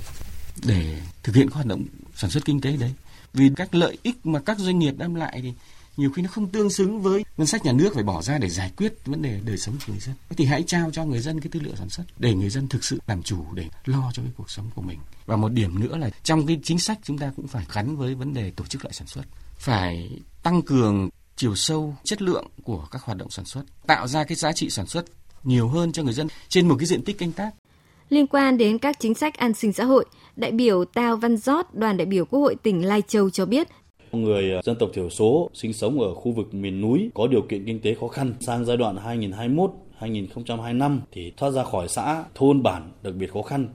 để 0.65 1.01
thực 1.23 1.37
hiện 1.37 1.49
các 1.49 1.55
hoạt 1.55 1.67
động 1.67 1.85
sản 2.15 2.31
xuất 2.31 2.45
kinh 2.45 2.61
tế 2.61 2.77
đấy 2.77 2.95
vì 3.33 3.51
các 3.57 3.75
lợi 3.75 3.99
ích 4.03 4.27
mà 4.27 4.41
các 4.41 4.59
doanh 4.59 4.79
nghiệp 4.79 4.95
đem 4.99 5.15
lại 5.15 5.41
thì 5.43 5.53
nhiều 5.97 6.11
khi 6.11 6.23
nó 6.23 6.29
không 6.29 6.49
tương 6.49 6.71
xứng 6.71 7.03
với 7.03 7.25
ngân 7.37 7.47
sách 7.47 7.65
nhà 7.65 7.73
nước 7.73 7.95
phải 7.95 8.05
bỏ 8.05 8.23
ra 8.23 8.39
để 8.39 8.49
giải 8.49 8.73
quyết 8.77 9.07
vấn 9.07 9.23
đề 9.23 9.41
đời 9.45 9.59
sống 9.59 9.75
của 9.87 9.93
người 9.93 10.01
dân. 10.01 10.15
Thì 10.31 10.45
hãy 10.45 10.63
trao 10.67 10.91
cho 10.91 11.05
người 11.05 11.21
dân 11.21 11.41
cái 11.41 11.49
tư 11.53 11.61
liệu 11.61 11.77
sản 11.77 11.89
xuất 11.89 12.05
để 12.19 12.35
người 12.35 12.51
dân 12.51 12.69
thực 12.69 12.85
sự 12.85 12.99
làm 13.07 13.23
chủ 13.23 13.45
để 13.55 13.69
lo 13.85 14.11
cho 14.15 14.23
cái 14.23 14.33
cuộc 14.37 14.51
sống 14.51 14.71
của 14.75 14.83
mình. 14.83 14.99
Và 15.27 15.37
một 15.37 15.53
điểm 15.53 15.81
nữa 15.81 15.97
là 15.97 16.11
trong 16.23 16.47
cái 16.47 16.61
chính 16.63 16.79
sách 16.79 16.99
chúng 17.03 17.19
ta 17.19 17.33
cũng 17.37 17.47
phải 17.47 17.67
gắn 17.75 17.97
với 17.97 18.15
vấn 18.15 18.35
đề 18.35 18.51
tổ 18.51 18.65
chức 18.65 18.85
lại 18.85 18.93
sản 18.93 19.07
xuất. 19.07 19.23
Phải 19.57 20.21
tăng 20.43 20.63
cường 20.63 21.09
chiều 21.37 21.55
sâu 21.55 21.97
chất 22.05 22.23
lượng 22.23 22.47
của 22.63 22.87
các 22.91 23.03
hoạt 23.03 23.19
động 23.19 23.31
sản 23.31 23.45
xuất 23.45 23.65
tạo 23.87 24.09
ra 24.09 24.25
cái 24.25 24.37
giá 24.37 24.53
trị 24.53 24.71
sản 24.71 24.87
xuất 24.87 25.05
nhiều 25.45 25.69
hơn 25.69 25.93
cho 25.93 26.03
người 26.03 26.13
dân 26.13 26.29
trên 26.49 26.69
một 26.69 26.77
cái 26.79 26.87
diện 26.87 27.05
tích 27.05 27.19
canh 27.19 27.33
tác. 27.33 27.51
Liên 28.09 28.27
quan 28.27 28.59
đến 28.59 28.79
các 28.79 28.97
chính 29.01 29.15
sách 29.15 29.35
an 29.35 29.55
sinh 29.55 29.73
xã 29.73 29.85
hội, 29.85 30.05
đại 30.37 30.53
biểu 30.53 30.85
Tào 30.85 31.17
Văn 31.17 31.37
Giót, 31.37 31.75
đoàn 31.75 31.97
đại 31.97 32.07
biểu 32.07 32.25
Quốc 32.25 32.41
hội 32.41 32.57
tỉnh 32.63 32.85
Lai 32.85 33.03
Châu 33.09 33.31
cho 33.31 33.47
biết 33.47 33.69
Người 34.13 34.53
ờ, 34.53 34.61
dân 34.63 34.77
tộc 34.77 34.91
thiểu 34.93 35.11
số 35.11 35.51
sinh 35.55 35.73
sống 35.73 36.01
ở 36.01 36.15
khu 36.15 36.33
vực 36.33 36.55
miền 36.55 36.81
núi 36.81 37.11
có 37.15 37.27
điều 37.27 37.43
kiện 37.43 37.65
kinh 37.65 37.81
tế 37.81 37.95
khó 37.95 38.09
khăn 38.09 38.35
sang 38.41 38.65
giai 38.65 38.77
đoạn 38.77 38.97
2021 38.97 39.71
2025 39.97 41.01
thì 41.13 41.33
thoát 41.37 41.51
ra 41.51 41.65
khỏi 41.65 41.89
xã, 41.89 42.25
thôn 42.35 42.63
bản 42.63 42.91
đặc 43.03 43.15
biệt 43.15 43.33
khó 43.33 43.43
khăn. 43.43 43.69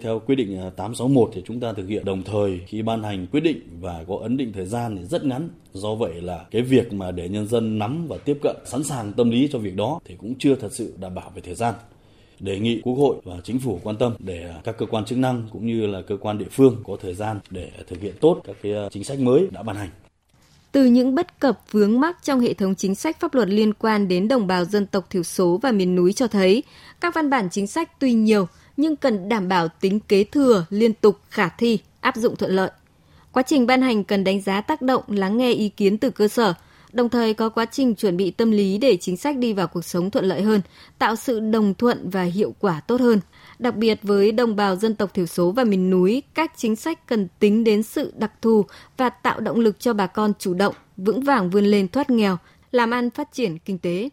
Theo 0.00 0.18
quyết 0.18 0.34
định 0.34 0.58
ờ, 0.58 0.70
861 0.70 1.30
thì 1.34 1.42
chúng 1.46 1.60
ta 1.60 1.72
thực 1.72 1.88
hiện 1.88 2.04
đồng 2.04 2.22
thời 2.22 2.60
khi 2.66 2.82
ban 2.82 3.02
hành 3.02 3.26
quyết 3.26 3.40
định 3.40 3.60
và 3.80 4.04
có 4.08 4.18
ấn 4.22 4.36
định 4.36 4.52
thời 4.52 4.66
gian 4.66 4.96
thì 4.96 5.04
rất 5.04 5.24
ngắn. 5.24 5.48
Do 5.72 5.94
vậy 5.94 6.22
là 6.22 6.46
cái 6.50 6.62
việc 6.62 6.92
mà 6.92 7.10
để 7.10 7.28
nhân 7.28 7.46
dân 7.46 7.78
nắm 7.78 8.06
và 8.08 8.18
tiếp 8.24 8.38
cận 8.42 8.56
sẵn 8.64 8.84
sàng 8.84 9.12
tâm 9.12 9.30
lý 9.30 9.48
cho 9.52 9.58
việc 9.58 9.76
đó 9.76 10.00
thì 10.04 10.14
cũng 10.18 10.34
chưa 10.38 10.54
thật 10.54 10.72
sự 10.72 10.94
đảm 11.00 11.14
bảo 11.14 11.32
về 11.34 11.42
thời 11.44 11.54
gian 11.54 11.74
đề 12.40 12.58
nghị 12.58 12.80
Quốc 12.84 12.94
hội 12.94 13.16
và 13.24 13.34
Chính 13.44 13.58
phủ 13.58 13.80
quan 13.82 13.96
tâm 13.96 14.14
để 14.18 14.54
các 14.64 14.78
cơ 14.78 14.86
quan 14.86 15.04
chức 15.04 15.18
năng 15.18 15.48
cũng 15.52 15.66
như 15.66 15.86
là 15.86 16.02
cơ 16.02 16.16
quan 16.16 16.38
địa 16.38 16.48
phương 16.50 16.82
có 16.86 16.96
thời 17.02 17.14
gian 17.14 17.40
để 17.50 17.70
thực 17.88 18.00
hiện 18.00 18.14
tốt 18.20 18.40
các 18.44 18.56
cái 18.62 18.72
ờ, 18.72 18.88
chính 18.92 19.04
sách 19.04 19.18
mới 19.18 19.48
đã 19.50 19.62
ban 19.62 19.76
hành. 19.76 19.90
Từ 20.72 20.84
những 20.84 21.14
bất 21.14 21.40
cập 21.40 21.60
vướng 21.70 22.00
mắc 22.00 22.16
trong 22.22 22.40
hệ 22.40 22.54
thống 22.54 22.74
chính 22.74 22.94
sách 22.94 23.20
pháp 23.20 23.34
luật 23.34 23.48
liên 23.48 23.74
quan 23.74 24.08
đến 24.08 24.28
đồng 24.28 24.46
bào 24.46 24.64
dân 24.64 24.86
tộc 24.86 25.06
thiểu 25.10 25.22
số 25.22 25.58
và 25.62 25.72
miền 25.72 25.94
núi 25.94 26.12
cho 26.12 26.26
thấy, 26.26 26.62
các 27.00 27.14
văn 27.14 27.30
bản 27.30 27.48
chính 27.50 27.66
sách 27.66 28.00
tuy 28.00 28.12
nhiều 28.12 28.46
nhưng 28.76 28.96
cần 28.96 29.28
đảm 29.28 29.48
bảo 29.48 29.68
tính 29.68 30.00
kế 30.00 30.24
thừa, 30.24 30.66
liên 30.70 30.92
tục, 30.92 31.18
khả 31.30 31.48
thi, 31.48 31.78
áp 32.00 32.16
dụng 32.16 32.36
thuận 32.36 32.50
lợi. 32.50 32.70
Quá 33.32 33.42
trình 33.42 33.66
ban 33.66 33.82
hành 33.82 34.04
cần 34.04 34.24
đánh 34.24 34.40
giá 34.40 34.60
tác 34.60 34.82
động, 34.82 35.02
lắng 35.08 35.36
nghe 35.36 35.52
ý 35.52 35.68
kiến 35.68 35.98
từ 35.98 36.10
cơ 36.10 36.28
sở, 36.28 36.54
đồng 36.96 37.08
thời 37.08 37.34
có 37.34 37.48
quá 37.48 37.66
trình 37.66 37.94
chuẩn 37.94 38.16
bị 38.16 38.30
tâm 38.30 38.50
lý 38.50 38.78
để 38.78 38.96
chính 39.00 39.16
sách 39.16 39.36
đi 39.36 39.52
vào 39.52 39.66
cuộc 39.66 39.84
sống 39.84 40.10
thuận 40.10 40.24
lợi 40.24 40.42
hơn, 40.42 40.60
tạo 40.98 41.16
sự 41.16 41.40
đồng 41.40 41.74
thuận 41.74 42.10
và 42.10 42.22
hiệu 42.22 42.54
quả 42.60 42.80
tốt 42.80 43.00
hơn. 43.00 43.20
Đặc 43.58 43.76
biệt 43.76 43.98
với 44.02 44.32
đồng 44.32 44.56
bào 44.56 44.76
dân 44.76 44.94
tộc 44.94 45.14
thiểu 45.14 45.26
số 45.26 45.50
và 45.50 45.64
miền 45.64 45.90
núi, 45.90 46.22
các 46.34 46.52
chính 46.56 46.76
sách 46.76 47.06
cần 47.06 47.28
tính 47.38 47.64
đến 47.64 47.82
sự 47.82 48.12
đặc 48.16 48.32
thù 48.42 48.64
và 48.96 49.08
tạo 49.08 49.40
động 49.40 49.60
lực 49.60 49.80
cho 49.80 49.92
bà 49.92 50.06
con 50.06 50.32
chủ 50.38 50.54
động, 50.54 50.74
vững 50.96 51.20
vàng 51.20 51.50
vươn 51.50 51.64
lên 51.64 51.88
thoát 51.88 52.10
nghèo, 52.10 52.36
làm 52.72 52.90
ăn 52.90 53.10
phát 53.10 53.28
triển 53.32 53.58
kinh 53.58 53.78
tế. 53.78 54.08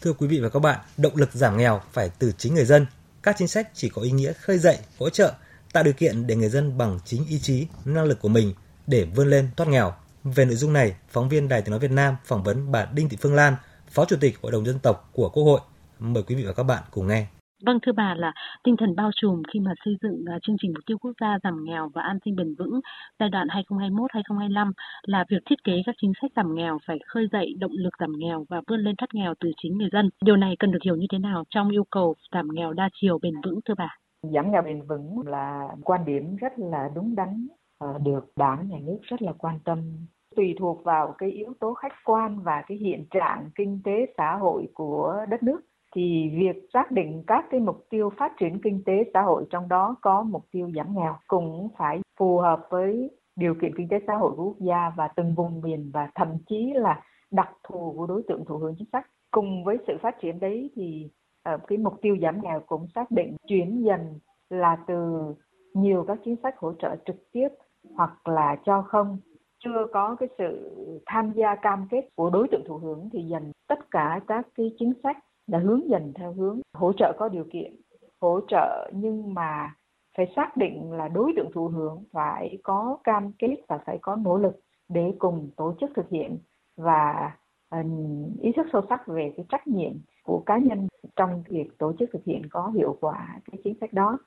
Thưa 0.00 0.12
quý 0.12 0.26
vị 0.26 0.40
và 0.40 0.48
các 0.48 0.60
bạn, 0.60 0.80
động 0.96 1.16
lực 1.16 1.32
giảm 1.32 1.56
nghèo 1.56 1.80
phải 1.92 2.10
từ 2.18 2.32
chính 2.38 2.54
người 2.54 2.64
dân. 2.64 2.86
Các 3.22 3.36
chính 3.38 3.48
sách 3.48 3.68
chỉ 3.74 3.88
có 3.88 4.02
ý 4.02 4.10
nghĩa 4.10 4.32
khơi 4.32 4.58
dậy, 4.58 4.78
hỗ 4.98 5.10
trợ, 5.10 5.34
tạo 5.74 5.84
điều 5.84 5.92
kiện 5.92 6.26
để 6.26 6.36
người 6.36 6.48
dân 6.48 6.78
bằng 6.78 6.98
chính 7.04 7.26
ý 7.28 7.38
chí, 7.38 7.66
năng 7.84 8.04
lực 8.04 8.20
của 8.20 8.28
mình 8.28 8.52
để 8.86 9.06
vươn 9.16 9.30
lên 9.30 9.48
thoát 9.56 9.68
nghèo. 9.68 9.92
Về 10.24 10.44
nội 10.44 10.54
dung 10.54 10.72
này, 10.72 10.94
phóng 11.08 11.28
viên 11.28 11.48
Đài 11.48 11.62
Tiếng 11.62 11.70
nói 11.70 11.80
Việt 11.80 11.90
Nam 11.90 12.16
phỏng 12.24 12.42
vấn 12.42 12.72
bà 12.72 12.86
Đinh 12.94 13.08
Thị 13.08 13.16
Phương 13.20 13.34
Lan, 13.34 13.54
Phó 13.90 14.04
Chủ 14.04 14.16
tịch 14.20 14.34
Hội 14.42 14.52
đồng 14.52 14.66
dân 14.66 14.78
tộc 14.78 15.10
của 15.12 15.28
Quốc 15.28 15.44
hội. 15.44 15.60
Mời 15.98 16.22
quý 16.22 16.34
vị 16.34 16.44
và 16.46 16.52
các 16.52 16.62
bạn 16.62 16.82
cùng 16.90 17.06
nghe. 17.06 17.26
Vâng 17.66 17.78
thưa 17.82 17.92
bà 17.92 18.14
là 18.14 18.32
tinh 18.64 18.76
thần 18.76 18.96
bao 18.96 19.10
trùm 19.20 19.42
khi 19.52 19.60
mà 19.60 19.72
xây 19.84 19.94
dựng 20.02 20.24
à, 20.26 20.38
chương 20.42 20.56
trình 20.62 20.72
mục 20.74 20.84
tiêu 20.86 20.98
quốc 20.98 21.12
gia 21.20 21.38
giảm 21.44 21.64
nghèo 21.64 21.90
và 21.94 22.02
an 22.02 22.18
sinh 22.24 22.36
bền 22.36 22.54
vững 22.54 22.80
giai 23.18 23.28
đoạn 23.28 23.46
2021-2025 23.48 24.72
là 25.02 25.24
việc 25.28 25.42
thiết 25.46 25.64
kế 25.64 25.72
các 25.86 25.94
chính 26.02 26.12
sách 26.22 26.30
giảm 26.36 26.54
nghèo 26.54 26.78
phải 26.86 26.98
khơi 27.06 27.26
dậy 27.32 27.54
động 27.58 27.72
lực 27.74 27.94
giảm 28.00 28.12
nghèo 28.16 28.46
và 28.48 28.60
vươn 28.66 28.80
lên 28.80 28.94
thoát 28.96 29.08
nghèo 29.14 29.34
từ 29.40 29.50
chính 29.62 29.78
người 29.78 29.88
dân. 29.92 30.10
Điều 30.24 30.36
này 30.36 30.54
cần 30.58 30.72
được 30.72 30.82
hiểu 30.84 30.96
như 30.96 31.06
thế 31.12 31.18
nào 31.18 31.44
trong 31.50 31.70
yêu 31.70 31.84
cầu 31.90 32.14
giảm 32.32 32.48
nghèo 32.52 32.72
đa 32.72 32.88
chiều 33.00 33.18
bền 33.22 33.34
vững 33.44 33.60
thưa 33.64 33.74
bà? 33.78 33.88
Giảm 34.32 34.50
nghèo 34.50 34.62
bền 34.62 34.82
vững 34.82 35.26
là 35.26 35.68
quan 35.84 36.04
điểm 36.04 36.36
rất 36.36 36.58
là 36.58 36.90
đúng 36.94 37.14
đắn, 37.14 37.46
ờ, 37.78 37.98
được 37.98 38.32
đảng 38.36 38.68
nhà 38.68 38.78
nước 38.82 38.98
rất 39.02 39.22
là 39.22 39.32
quan 39.38 39.58
tâm. 39.64 39.78
Tùy 40.36 40.54
thuộc 40.58 40.84
vào 40.84 41.14
cái 41.18 41.30
yếu 41.30 41.54
tố 41.60 41.74
khách 41.74 41.92
quan 42.04 42.40
và 42.40 42.62
cái 42.66 42.78
hiện 42.78 43.06
trạng 43.10 43.50
kinh 43.54 43.80
tế 43.84 44.06
xã 44.18 44.36
hội 44.36 44.68
của 44.74 45.26
đất 45.28 45.42
nước 45.42 45.60
thì 45.94 46.30
việc 46.38 46.68
xác 46.72 46.90
định 46.90 47.22
các 47.26 47.44
cái 47.50 47.60
mục 47.60 47.86
tiêu 47.90 48.10
phát 48.18 48.32
triển 48.40 48.60
kinh 48.62 48.82
tế 48.84 48.92
xã 49.14 49.22
hội 49.22 49.46
trong 49.50 49.68
đó 49.68 49.96
có 50.00 50.22
mục 50.22 50.44
tiêu 50.52 50.70
giảm 50.76 50.94
nghèo 50.94 51.16
cũng 51.26 51.68
phải 51.78 52.00
phù 52.18 52.38
hợp 52.38 52.66
với 52.70 53.10
điều 53.36 53.54
kiện 53.54 53.76
kinh 53.76 53.88
tế 53.88 53.96
xã 54.06 54.14
hội 54.14 54.32
của 54.36 54.44
quốc 54.44 54.56
gia 54.60 54.92
và 54.96 55.08
từng 55.16 55.34
vùng 55.34 55.60
miền 55.60 55.90
và 55.94 56.08
thậm 56.14 56.28
chí 56.48 56.72
là 56.74 57.02
đặc 57.30 57.48
thù 57.68 57.94
của 57.96 58.06
đối 58.06 58.22
tượng 58.28 58.44
thụ 58.44 58.56
hưởng 58.56 58.74
chính 58.78 58.88
sách. 58.92 59.06
Cùng 59.30 59.64
với 59.64 59.78
sự 59.86 59.98
phát 60.02 60.20
triển 60.20 60.40
đấy 60.40 60.70
thì 60.76 61.10
Ờ, 61.44 61.58
cái 61.66 61.78
mục 61.78 61.94
tiêu 62.02 62.16
giảm 62.22 62.40
nghèo 62.42 62.60
cũng 62.60 62.86
xác 62.94 63.10
định 63.10 63.36
chuyển 63.46 63.84
dần 63.84 64.18
là 64.50 64.76
từ 64.86 65.24
nhiều 65.74 66.04
các 66.08 66.18
chính 66.24 66.36
sách 66.42 66.54
hỗ 66.58 66.72
trợ 66.74 66.96
trực 67.06 67.32
tiếp 67.32 67.48
hoặc 67.94 68.28
là 68.28 68.56
cho 68.64 68.82
không. 68.82 69.18
Chưa 69.58 69.86
có 69.92 70.16
cái 70.20 70.28
sự 70.38 70.70
tham 71.06 71.32
gia 71.32 71.54
cam 71.54 71.88
kết 71.90 72.08
của 72.16 72.30
đối 72.30 72.48
tượng 72.48 72.64
thụ 72.66 72.76
hưởng 72.76 73.08
thì 73.12 73.22
dần 73.22 73.52
tất 73.68 73.90
cả 73.90 74.20
các 74.26 74.48
cái 74.54 74.72
chính 74.78 74.92
sách 75.02 75.16
đã 75.46 75.58
hướng 75.58 75.90
dần 75.90 76.12
theo 76.14 76.32
hướng 76.32 76.60
hỗ 76.74 76.92
trợ 76.92 77.12
có 77.18 77.28
điều 77.28 77.44
kiện, 77.52 77.76
hỗ 78.20 78.40
trợ 78.48 78.90
nhưng 78.94 79.34
mà 79.34 79.74
phải 80.16 80.32
xác 80.36 80.56
định 80.56 80.92
là 80.92 81.08
đối 81.08 81.32
tượng 81.36 81.52
thụ 81.54 81.68
hưởng 81.68 82.04
phải 82.12 82.58
có 82.62 82.98
cam 83.04 83.32
kết 83.38 83.56
và 83.68 83.78
phải 83.86 83.98
có 84.02 84.16
nỗ 84.16 84.38
lực 84.38 84.60
để 84.88 85.14
cùng 85.18 85.50
tổ 85.56 85.74
chức 85.80 85.90
thực 85.96 86.10
hiện 86.10 86.38
và 86.76 87.32
ý 88.40 88.52
thức 88.56 88.66
sâu 88.72 88.82
sắc 88.88 89.06
về 89.06 89.32
cái 89.36 89.46
trách 89.48 89.66
nhiệm 89.66 89.92
của 90.24 90.42
cá 90.46 90.58
nhân 90.58 90.88
trong 91.16 91.42
việc 91.48 91.68
tổ 91.78 91.92
chức 91.98 92.10
thực 92.12 92.24
hiện 92.24 92.42
có 92.50 92.72
hiệu 92.74 92.96
quả 93.00 93.40
cái 93.52 93.60
chính 93.64 93.74
sách 93.80 93.92
đó. 93.92 94.18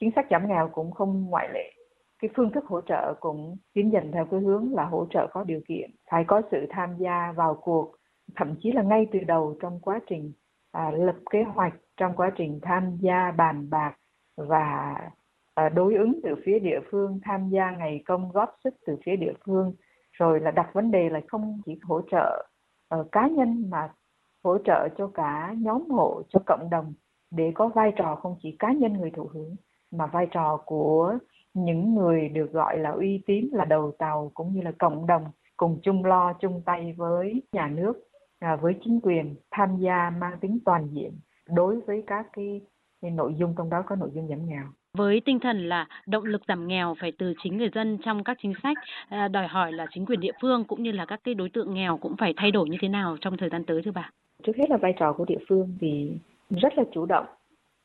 Chính 0.00 0.10
sách 0.16 0.26
giảm 0.30 0.48
nghèo 0.48 0.70
cũng 0.72 0.90
không 0.90 1.24
ngoại 1.24 1.48
lệ. 1.54 1.72
Cái 2.18 2.30
phương 2.36 2.52
thức 2.52 2.64
hỗ 2.66 2.80
trợ 2.80 3.14
cũng 3.20 3.56
tiến 3.74 3.92
dần 3.92 4.12
theo 4.12 4.26
cái 4.30 4.40
hướng 4.40 4.74
là 4.74 4.84
hỗ 4.84 5.06
trợ 5.10 5.26
có 5.32 5.44
điều 5.44 5.60
kiện 5.68 5.90
phải 6.10 6.24
có 6.26 6.42
sự 6.50 6.66
tham 6.70 6.96
gia 6.98 7.32
vào 7.36 7.54
cuộc 7.62 7.94
thậm 8.36 8.54
chí 8.62 8.72
là 8.72 8.82
ngay 8.82 9.06
từ 9.12 9.18
đầu 9.26 9.56
trong 9.60 9.80
quá 9.80 10.00
trình 10.06 10.32
à, 10.72 10.90
lập 10.90 11.16
kế 11.30 11.42
hoạch 11.42 11.74
trong 11.96 12.16
quá 12.16 12.30
trình 12.36 12.58
tham 12.62 12.96
gia 13.00 13.30
bàn 13.30 13.70
bạc 13.70 13.94
và 14.36 14.94
à, 15.54 15.68
đối 15.68 15.94
ứng 15.94 16.20
từ 16.22 16.34
phía 16.44 16.58
địa 16.58 16.80
phương 16.90 17.20
tham 17.24 17.48
gia 17.48 17.70
ngày 17.70 18.02
công 18.06 18.32
góp 18.32 18.56
sức 18.64 18.74
từ 18.86 18.96
phía 19.06 19.16
địa 19.16 19.32
phương. 19.46 19.74
Rồi 20.12 20.40
là 20.40 20.50
đặt 20.50 20.70
vấn 20.72 20.90
đề 20.90 21.08
là 21.10 21.20
không 21.28 21.60
chỉ 21.66 21.78
hỗ 21.82 22.00
trợ 22.10 22.46
uh, 22.94 23.12
cá 23.12 23.28
nhân 23.28 23.70
mà 23.70 23.88
hỗ 24.44 24.58
trợ 24.58 24.88
cho 24.98 25.06
cả 25.14 25.54
nhóm 25.58 25.90
hộ, 25.90 26.22
cho 26.28 26.40
cộng 26.46 26.70
đồng 26.70 26.94
để 27.30 27.52
có 27.54 27.68
vai 27.68 27.92
trò 27.96 28.14
không 28.14 28.36
chỉ 28.42 28.56
cá 28.58 28.72
nhân 28.72 28.92
người 28.92 29.10
thụ 29.10 29.28
hưởng, 29.32 29.56
mà 29.90 30.06
vai 30.06 30.26
trò 30.30 30.56
của 30.66 31.18
những 31.54 31.94
người 31.94 32.28
được 32.28 32.52
gọi 32.52 32.78
là 32.78 32.90
uy 32.90 33.22
tín, 33.26 33.48
là 33.52 33.64
đầu 33.64 33.92
tàu 33.98 34.30
cũng 34.34 34.54
như 34.54 34.62
là 34.62 34.72
cộng 34.78 35.06
đồng 35.06 35.24
cùng 35.56 35.80
chung 35.82 36.04
lo, 36.04 36.32
chung 36.32 36.62
tay 36.66 36.94
với 36.96 37.42
nhà 37.52 37.68
nước 37.68 37.92
à, 38.38 38.56
với 38.56 38.74
chính 38.84 39.00
quyền 39.02 39.34
tham 39.50 39.76
gia 39.76 40.10
mang 40.10 40.38
tính 40.40 40.58
toàn 40.64 40.88
diện 40.92 41.20
đối 41.48 41.80
với 41.80 42.04
các 42.06 42.26
cái 42.32 42.60
nội 43.02 43.34
dung, 43.38 43.54
trong 43.56 43.70
đó 43.70 43.82
có 43.86 43.96
nội 43.96 44.10
dung 44.14 44.28
giảm 44.28 44.46
nghèo 44.46 44.64
với 44.94 45.20
tinh 45.24 45.40
thần 45.40 45.68
là 45.68 45.86
động 46.06 46.24
lực 46.24 46.42
giảm 46.48 46.68
nghèo 46.68 46.94
phải 47.00 47.12
từ 47.18 47.34
chính 47.42 47.58
người 47.58 47.70
dân 47.74 47.98
trong 48.04 48.24
các 48.24 48.36
chính 48.42 48.52
sách 48.62 48.76
à, 49.08 49.28
đòi 49.28 49.46
hỏi 49.46 49.72
là 49.72 49.86
chính 49.94 50.06
quyền 50.06 50.20
địa 50.20 50.32
phương 50.40 50.64
cũng 50.64 50.82
như 50.82 50.92
là 50.92 51.04
các 51.04 51.20
cái 51.24 51.34
đối 51.34 51.48
tượng 51.48 51.74
nghèo 51.74 51.96
cũng 51.96 52.16
phải 52.16 52.34
thay 52.36 52.50
đổi 52.50 52.68
như 52.68 52.76
thế 52.80 52.88
nào 52.88 53.16
trong 53.20 53.36
thời 53.36 53.48
gian 53.48 53.64
tới 53.64 53.82
thưa 53.84 53.92
bà 53.94 54.10
trước 54.42 54.56
hết 54.56 54.70
là 54.70 54.76
vai 54.76 54.94
trò 54.98 55.12
của 55.12 55.24
địa 55.24 55.38
phương 55.48 55.76
thì 55.80 56.10
rất 56.50 56.78
là 56.78 56.84
chủ 56.92 57.06
động 57.06 57.26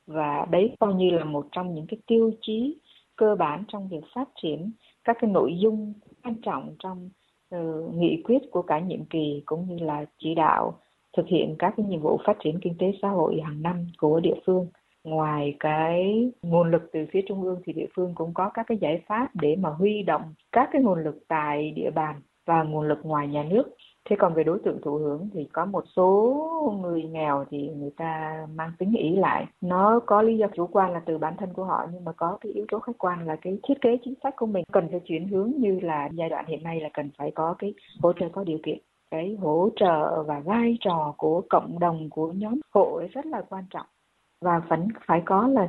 và 0.08 0.46
đấy 0.52 0.76
coi 0.80 0.94
như 0.94 1.10
là 1.10 1.24
một 1.24 1.48
trong 1.52 1.74
những 1.76 1.88
cái 1.88 1.98
tiêu 2.08 2.32
chí 2.42 2.78
cơ 3.16 3.36
bản 3.36 3.64
trong 3.68 3.90
việc 3.90 4.04
phát 4.16 4.30
triển 4.42 4.72
các 5.04 5.18
cái 5.22 5.32
nội 5.32 5.58
dung 5.60 5.94
quan 6.24 6.36
trọng 6.42 6.76
trong 6.80 7.10
uh, 7.56 7.96
nghị 7.96 8.22
quyết 8.24 8.40
của 8.52 8.62
cả 8.62 8.80
nhiệm 8.80 9.06
kỳ 9.06 9.42
cũng 9.46 9.68
như 9.68 9.86
là 9.86 10.06
chỉ 10.18 10.36
đạo 10.36 10.80
thực 11.18 11.28
hiện 11.28 11.56
các 11.60 11.74
cái 11.78 11.86
nhiệm 11.86 12.02
vụ 12.02 12.20
phát 12.26 12.38
triển 12.44 12.60
kinh 12.62 12.76
tế 12.80 12.92
xã 13.02 13.10
hội 13.10 13.42
hàng 13.44 13.62
năm 13.62 13.88
của 13.98 14.20
địa 14.20 14.36
phương 14.46 14.68
ngoài 15.10 15.56
cái 15.60 16.32
nguồn 16.42 16.72
lực 16.72 16.90
từ 16.94 17.00
phía 17.12 17.22
trung 17.28 17.44
ương 17.44 17.62
thì 17.66 17.74
địa 17.74 17.88
phương 17.96 18.14
cũng 18.16 18.34
có 18.34 18.50
các 18.54 18.66
cái 18.68 18.78
giải 18.78 19.02
pháp 19.08 19.28
để 19.34 19.56
mà 19.56 19.70
huy 19.70 20.04
động 20.04 20.34
các 20.52 20.70
cái 20.72 20.82
nguồn 20.82 21.00
lực 21.04 21.24
tại 21.28 21.72
địa 21.72 21.92
bàn 21.96 22.22
và 22.46 22.64
nguồn 22.64 22.88
lực 22.88 23.00
ngoài 23.04 23.28
nhà 23.28 23.44
nước. 23.44 23.64
Thế 24.10 24.16
còn 24.20 24.34
về 24.34 24.44
đối 24.44 24.60
tượng 24.60 24.82
thụ 24.82 24.98
hưởng 24.98 25.30
thì 25.34 25.48
có 25.54 25.66
một 25.66 25.84
số 25.96 26.36
người 26.82 27.04
nghèo 27.04 27.46
thì 27.50 27.70
người 27.70 27.92
ta 27.98 28.34
mang 28.56 28.72
tính 28.80 28.94
ý 28.98 29.16
lại. 29.16 29.46
Nó 29.62 30.00
có 30.06 30.22
lý 30.22 30.38
do 30.38 30.48
chủ 30.56 30.68
quan 30.72 30.94
là 30.94 31.02
từ 31.06 31.18
bản 31.18 31.34
thân 31.38 31.54
của 31.54 31.64
họ, 31.64 31.88
nhưng 31.94 32.06
mà 32.06 32.12
có 32.12 32.38
cái 32.42 32.52
yếu 32.52 32.66
tố 32.72 32.80
khách 32.80 32.98
quan 32.98 33.28
là 33.28 33.36
cái 33.36 33.58
thiết 33.68 33.82
kế 33.82 33.98
chính 34.04 34.14
sách 34.24 34.36
của 34.38 34.46
mình 34.46 34.64
cần 34.72 34.88
phải 34.92 35.00
chuyển 35.06 35.28
hướng 35.28 35.52
như 35.58 35.80
là 35.80 36.10
giai 36.14 36.30
đoạn 36.30 36.46
hiện 36.48 36.64
nay 36.64 36.80
là 36.80 36.90
cần 36.94 37.10
phải 37.18 37.32
có 37.36 37.56
cái 37.60 37.74
hỗ 38.02 38.14
trợ, 38.14 38.30
có 38.34 38.44
điều 38.44 38.58
kiện. 38.64 38.78
Cái 39.12 39.38
hỗ 39.42 39.70
trợ 39.76 40.24
và 40.24 40.40
vai 40.40 40.78
trò 40.80 41.14
của 41.18 41.42
cộng 41.50 41.80
đồng, 41.80 42.10
của 42.10 42.32
nhóm 42.32 42.60
hộ 42.74 43.02
rất 43.12 43.26
là 43.26 43.42
quan 43.50 43.64
trọng 43.70 43.86
và 44.42 44.60
vẫn 44.60 44.88
phải 45.06 45.22
có 45.26 45.48
là 45.48 45.68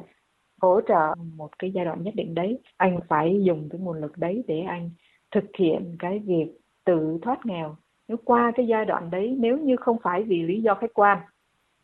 hỗ 0.62 0.80
trợ 0.88 1.14
một 1.36 1.58
cái 1.58 1.72
giai 1.72 1.84
đoạn 1.84 2.02
nhất 2.02 2.14
định 2.14 2.34
đấy 2.34 2.58
anh 2.76 3.00
phải 3.08 3.40
dùng 3.42 3.68
cái 3.68 3.80
nguồn 3.80 4.00
lực 4.00 4.18
đấy 4.18 4.44
để 4.46 4.60
anh 4.60 4.90
thực 5.30 5.44
hiện 5.58 5.96
cái 5.98 6.18
việc 6.18 6.46
tự 6.84 7.18
thoát 7.22 7.46
nghèo 7.46 7.76
nếu 8.08 8.16
qua 8.24 8.52
cái 8.54 8.66
giai 8.66 8.84
đoạn 8.84 9.10
đấy 9.10 9.36
nếu 9.38 9.58
như 9.58 9.76
không 9.76 9.96
phải 10.02 10.22
vì 10.22 10.42
lý 10.42 10.62
do 10.62 10.74
khách 10.74 10.94
quan 10.94 11.18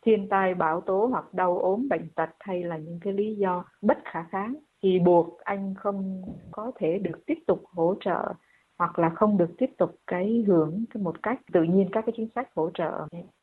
thiên 0.05 0.29
tai 0.29 0.53
bão 0.53 0.81
tố 0.81 1.05
hoặc 1.05 1.33
đau 1.33 1.59
ốm 1.59 1.89
bệnh 1.89 2.09
tật 2.15 2.29
hay 2.39 2.63
là 2.63 2.77
những 2.77 2.99
cái 3.01 3.13
lý 3.13 3.35
do 3.35 3.65
bất 3.81 3.97
khả 4.05 4.23
kháng 4.31 4.55
thì 4.83 4.99
buộc 4.99 5.39
anh 5.39 5.73
không 5.77 6.21
có 6.51 6.71
thể 6.79 6.99
được 6.99 7.25
tiếp 7.25 7.37
tục 7.47 7.63
hỗ 7.65 7.95
trợ 7.99 8.33
hoặc 8.79 8.99
là 8.99 9.09
không 9.09 9.37
được 9.37 9.49
tiếp 9.57 9.69
tục 9.77 9.95
cái 10.07 10.43
hưởng 10.47 10.85
cái 10.93 11.03
một 11.03 11.23
cách 11.23 11.39
tự 11.53 11.63
nhiên 11.63 11.89
các 11.91 12.03
cái 12.05 12.13
chính 12.17 12.27
sách 12.35 12.49
hỗ 12.55 12.69
trợ. 12.73 12.91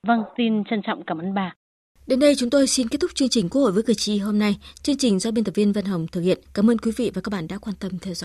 Vâng, 0.06 0.22
xin 0.36 0.64
trân 0.64 0.82
trọng 0.82 1.02
cảm 1.06 1.18
ơn 1.18 1.34
bà. 1.34 1.54
Đến 2.06 2.18
đây 2.18 2.34
chúng 2.36 2.50
tôi 2.50 2.66
xin 2.66 2.88
kết 2.88 3.00
thúc 3.00 3.10
chương 3.14 3.28
trình 3.28 3.48
Quốc 3.48 3.62
hội 3.62 3.72
với 3.72 3.82
cử 3.82 3.94
tri 3.94 4.18
hôm 4.18 4.38
nay. 4.38 4.56
Chương 4.82 4.96
trình 4.96 5.18
do 5.18 5.30
biên 5.30 5.44
tập 5.44 5.54
viên 5.54 5.72
Vân 5.72 5.84
Hồng 5.84 6.06
thực 6.12 6.20
hiện. 6.20 6.38
Cảm 6.54 6.70
ơn 6.70 6.78
quý 6.78 6.92
vị 6.96 7.10
và 7.14 7.20
các 7.20 7.30
bạn 7.30 7.48
đã 7.48 7.58
quan 7.58 7.76
tâm 7.76 7.98
theo 7.98 8.14
dõi. 8.14 8.22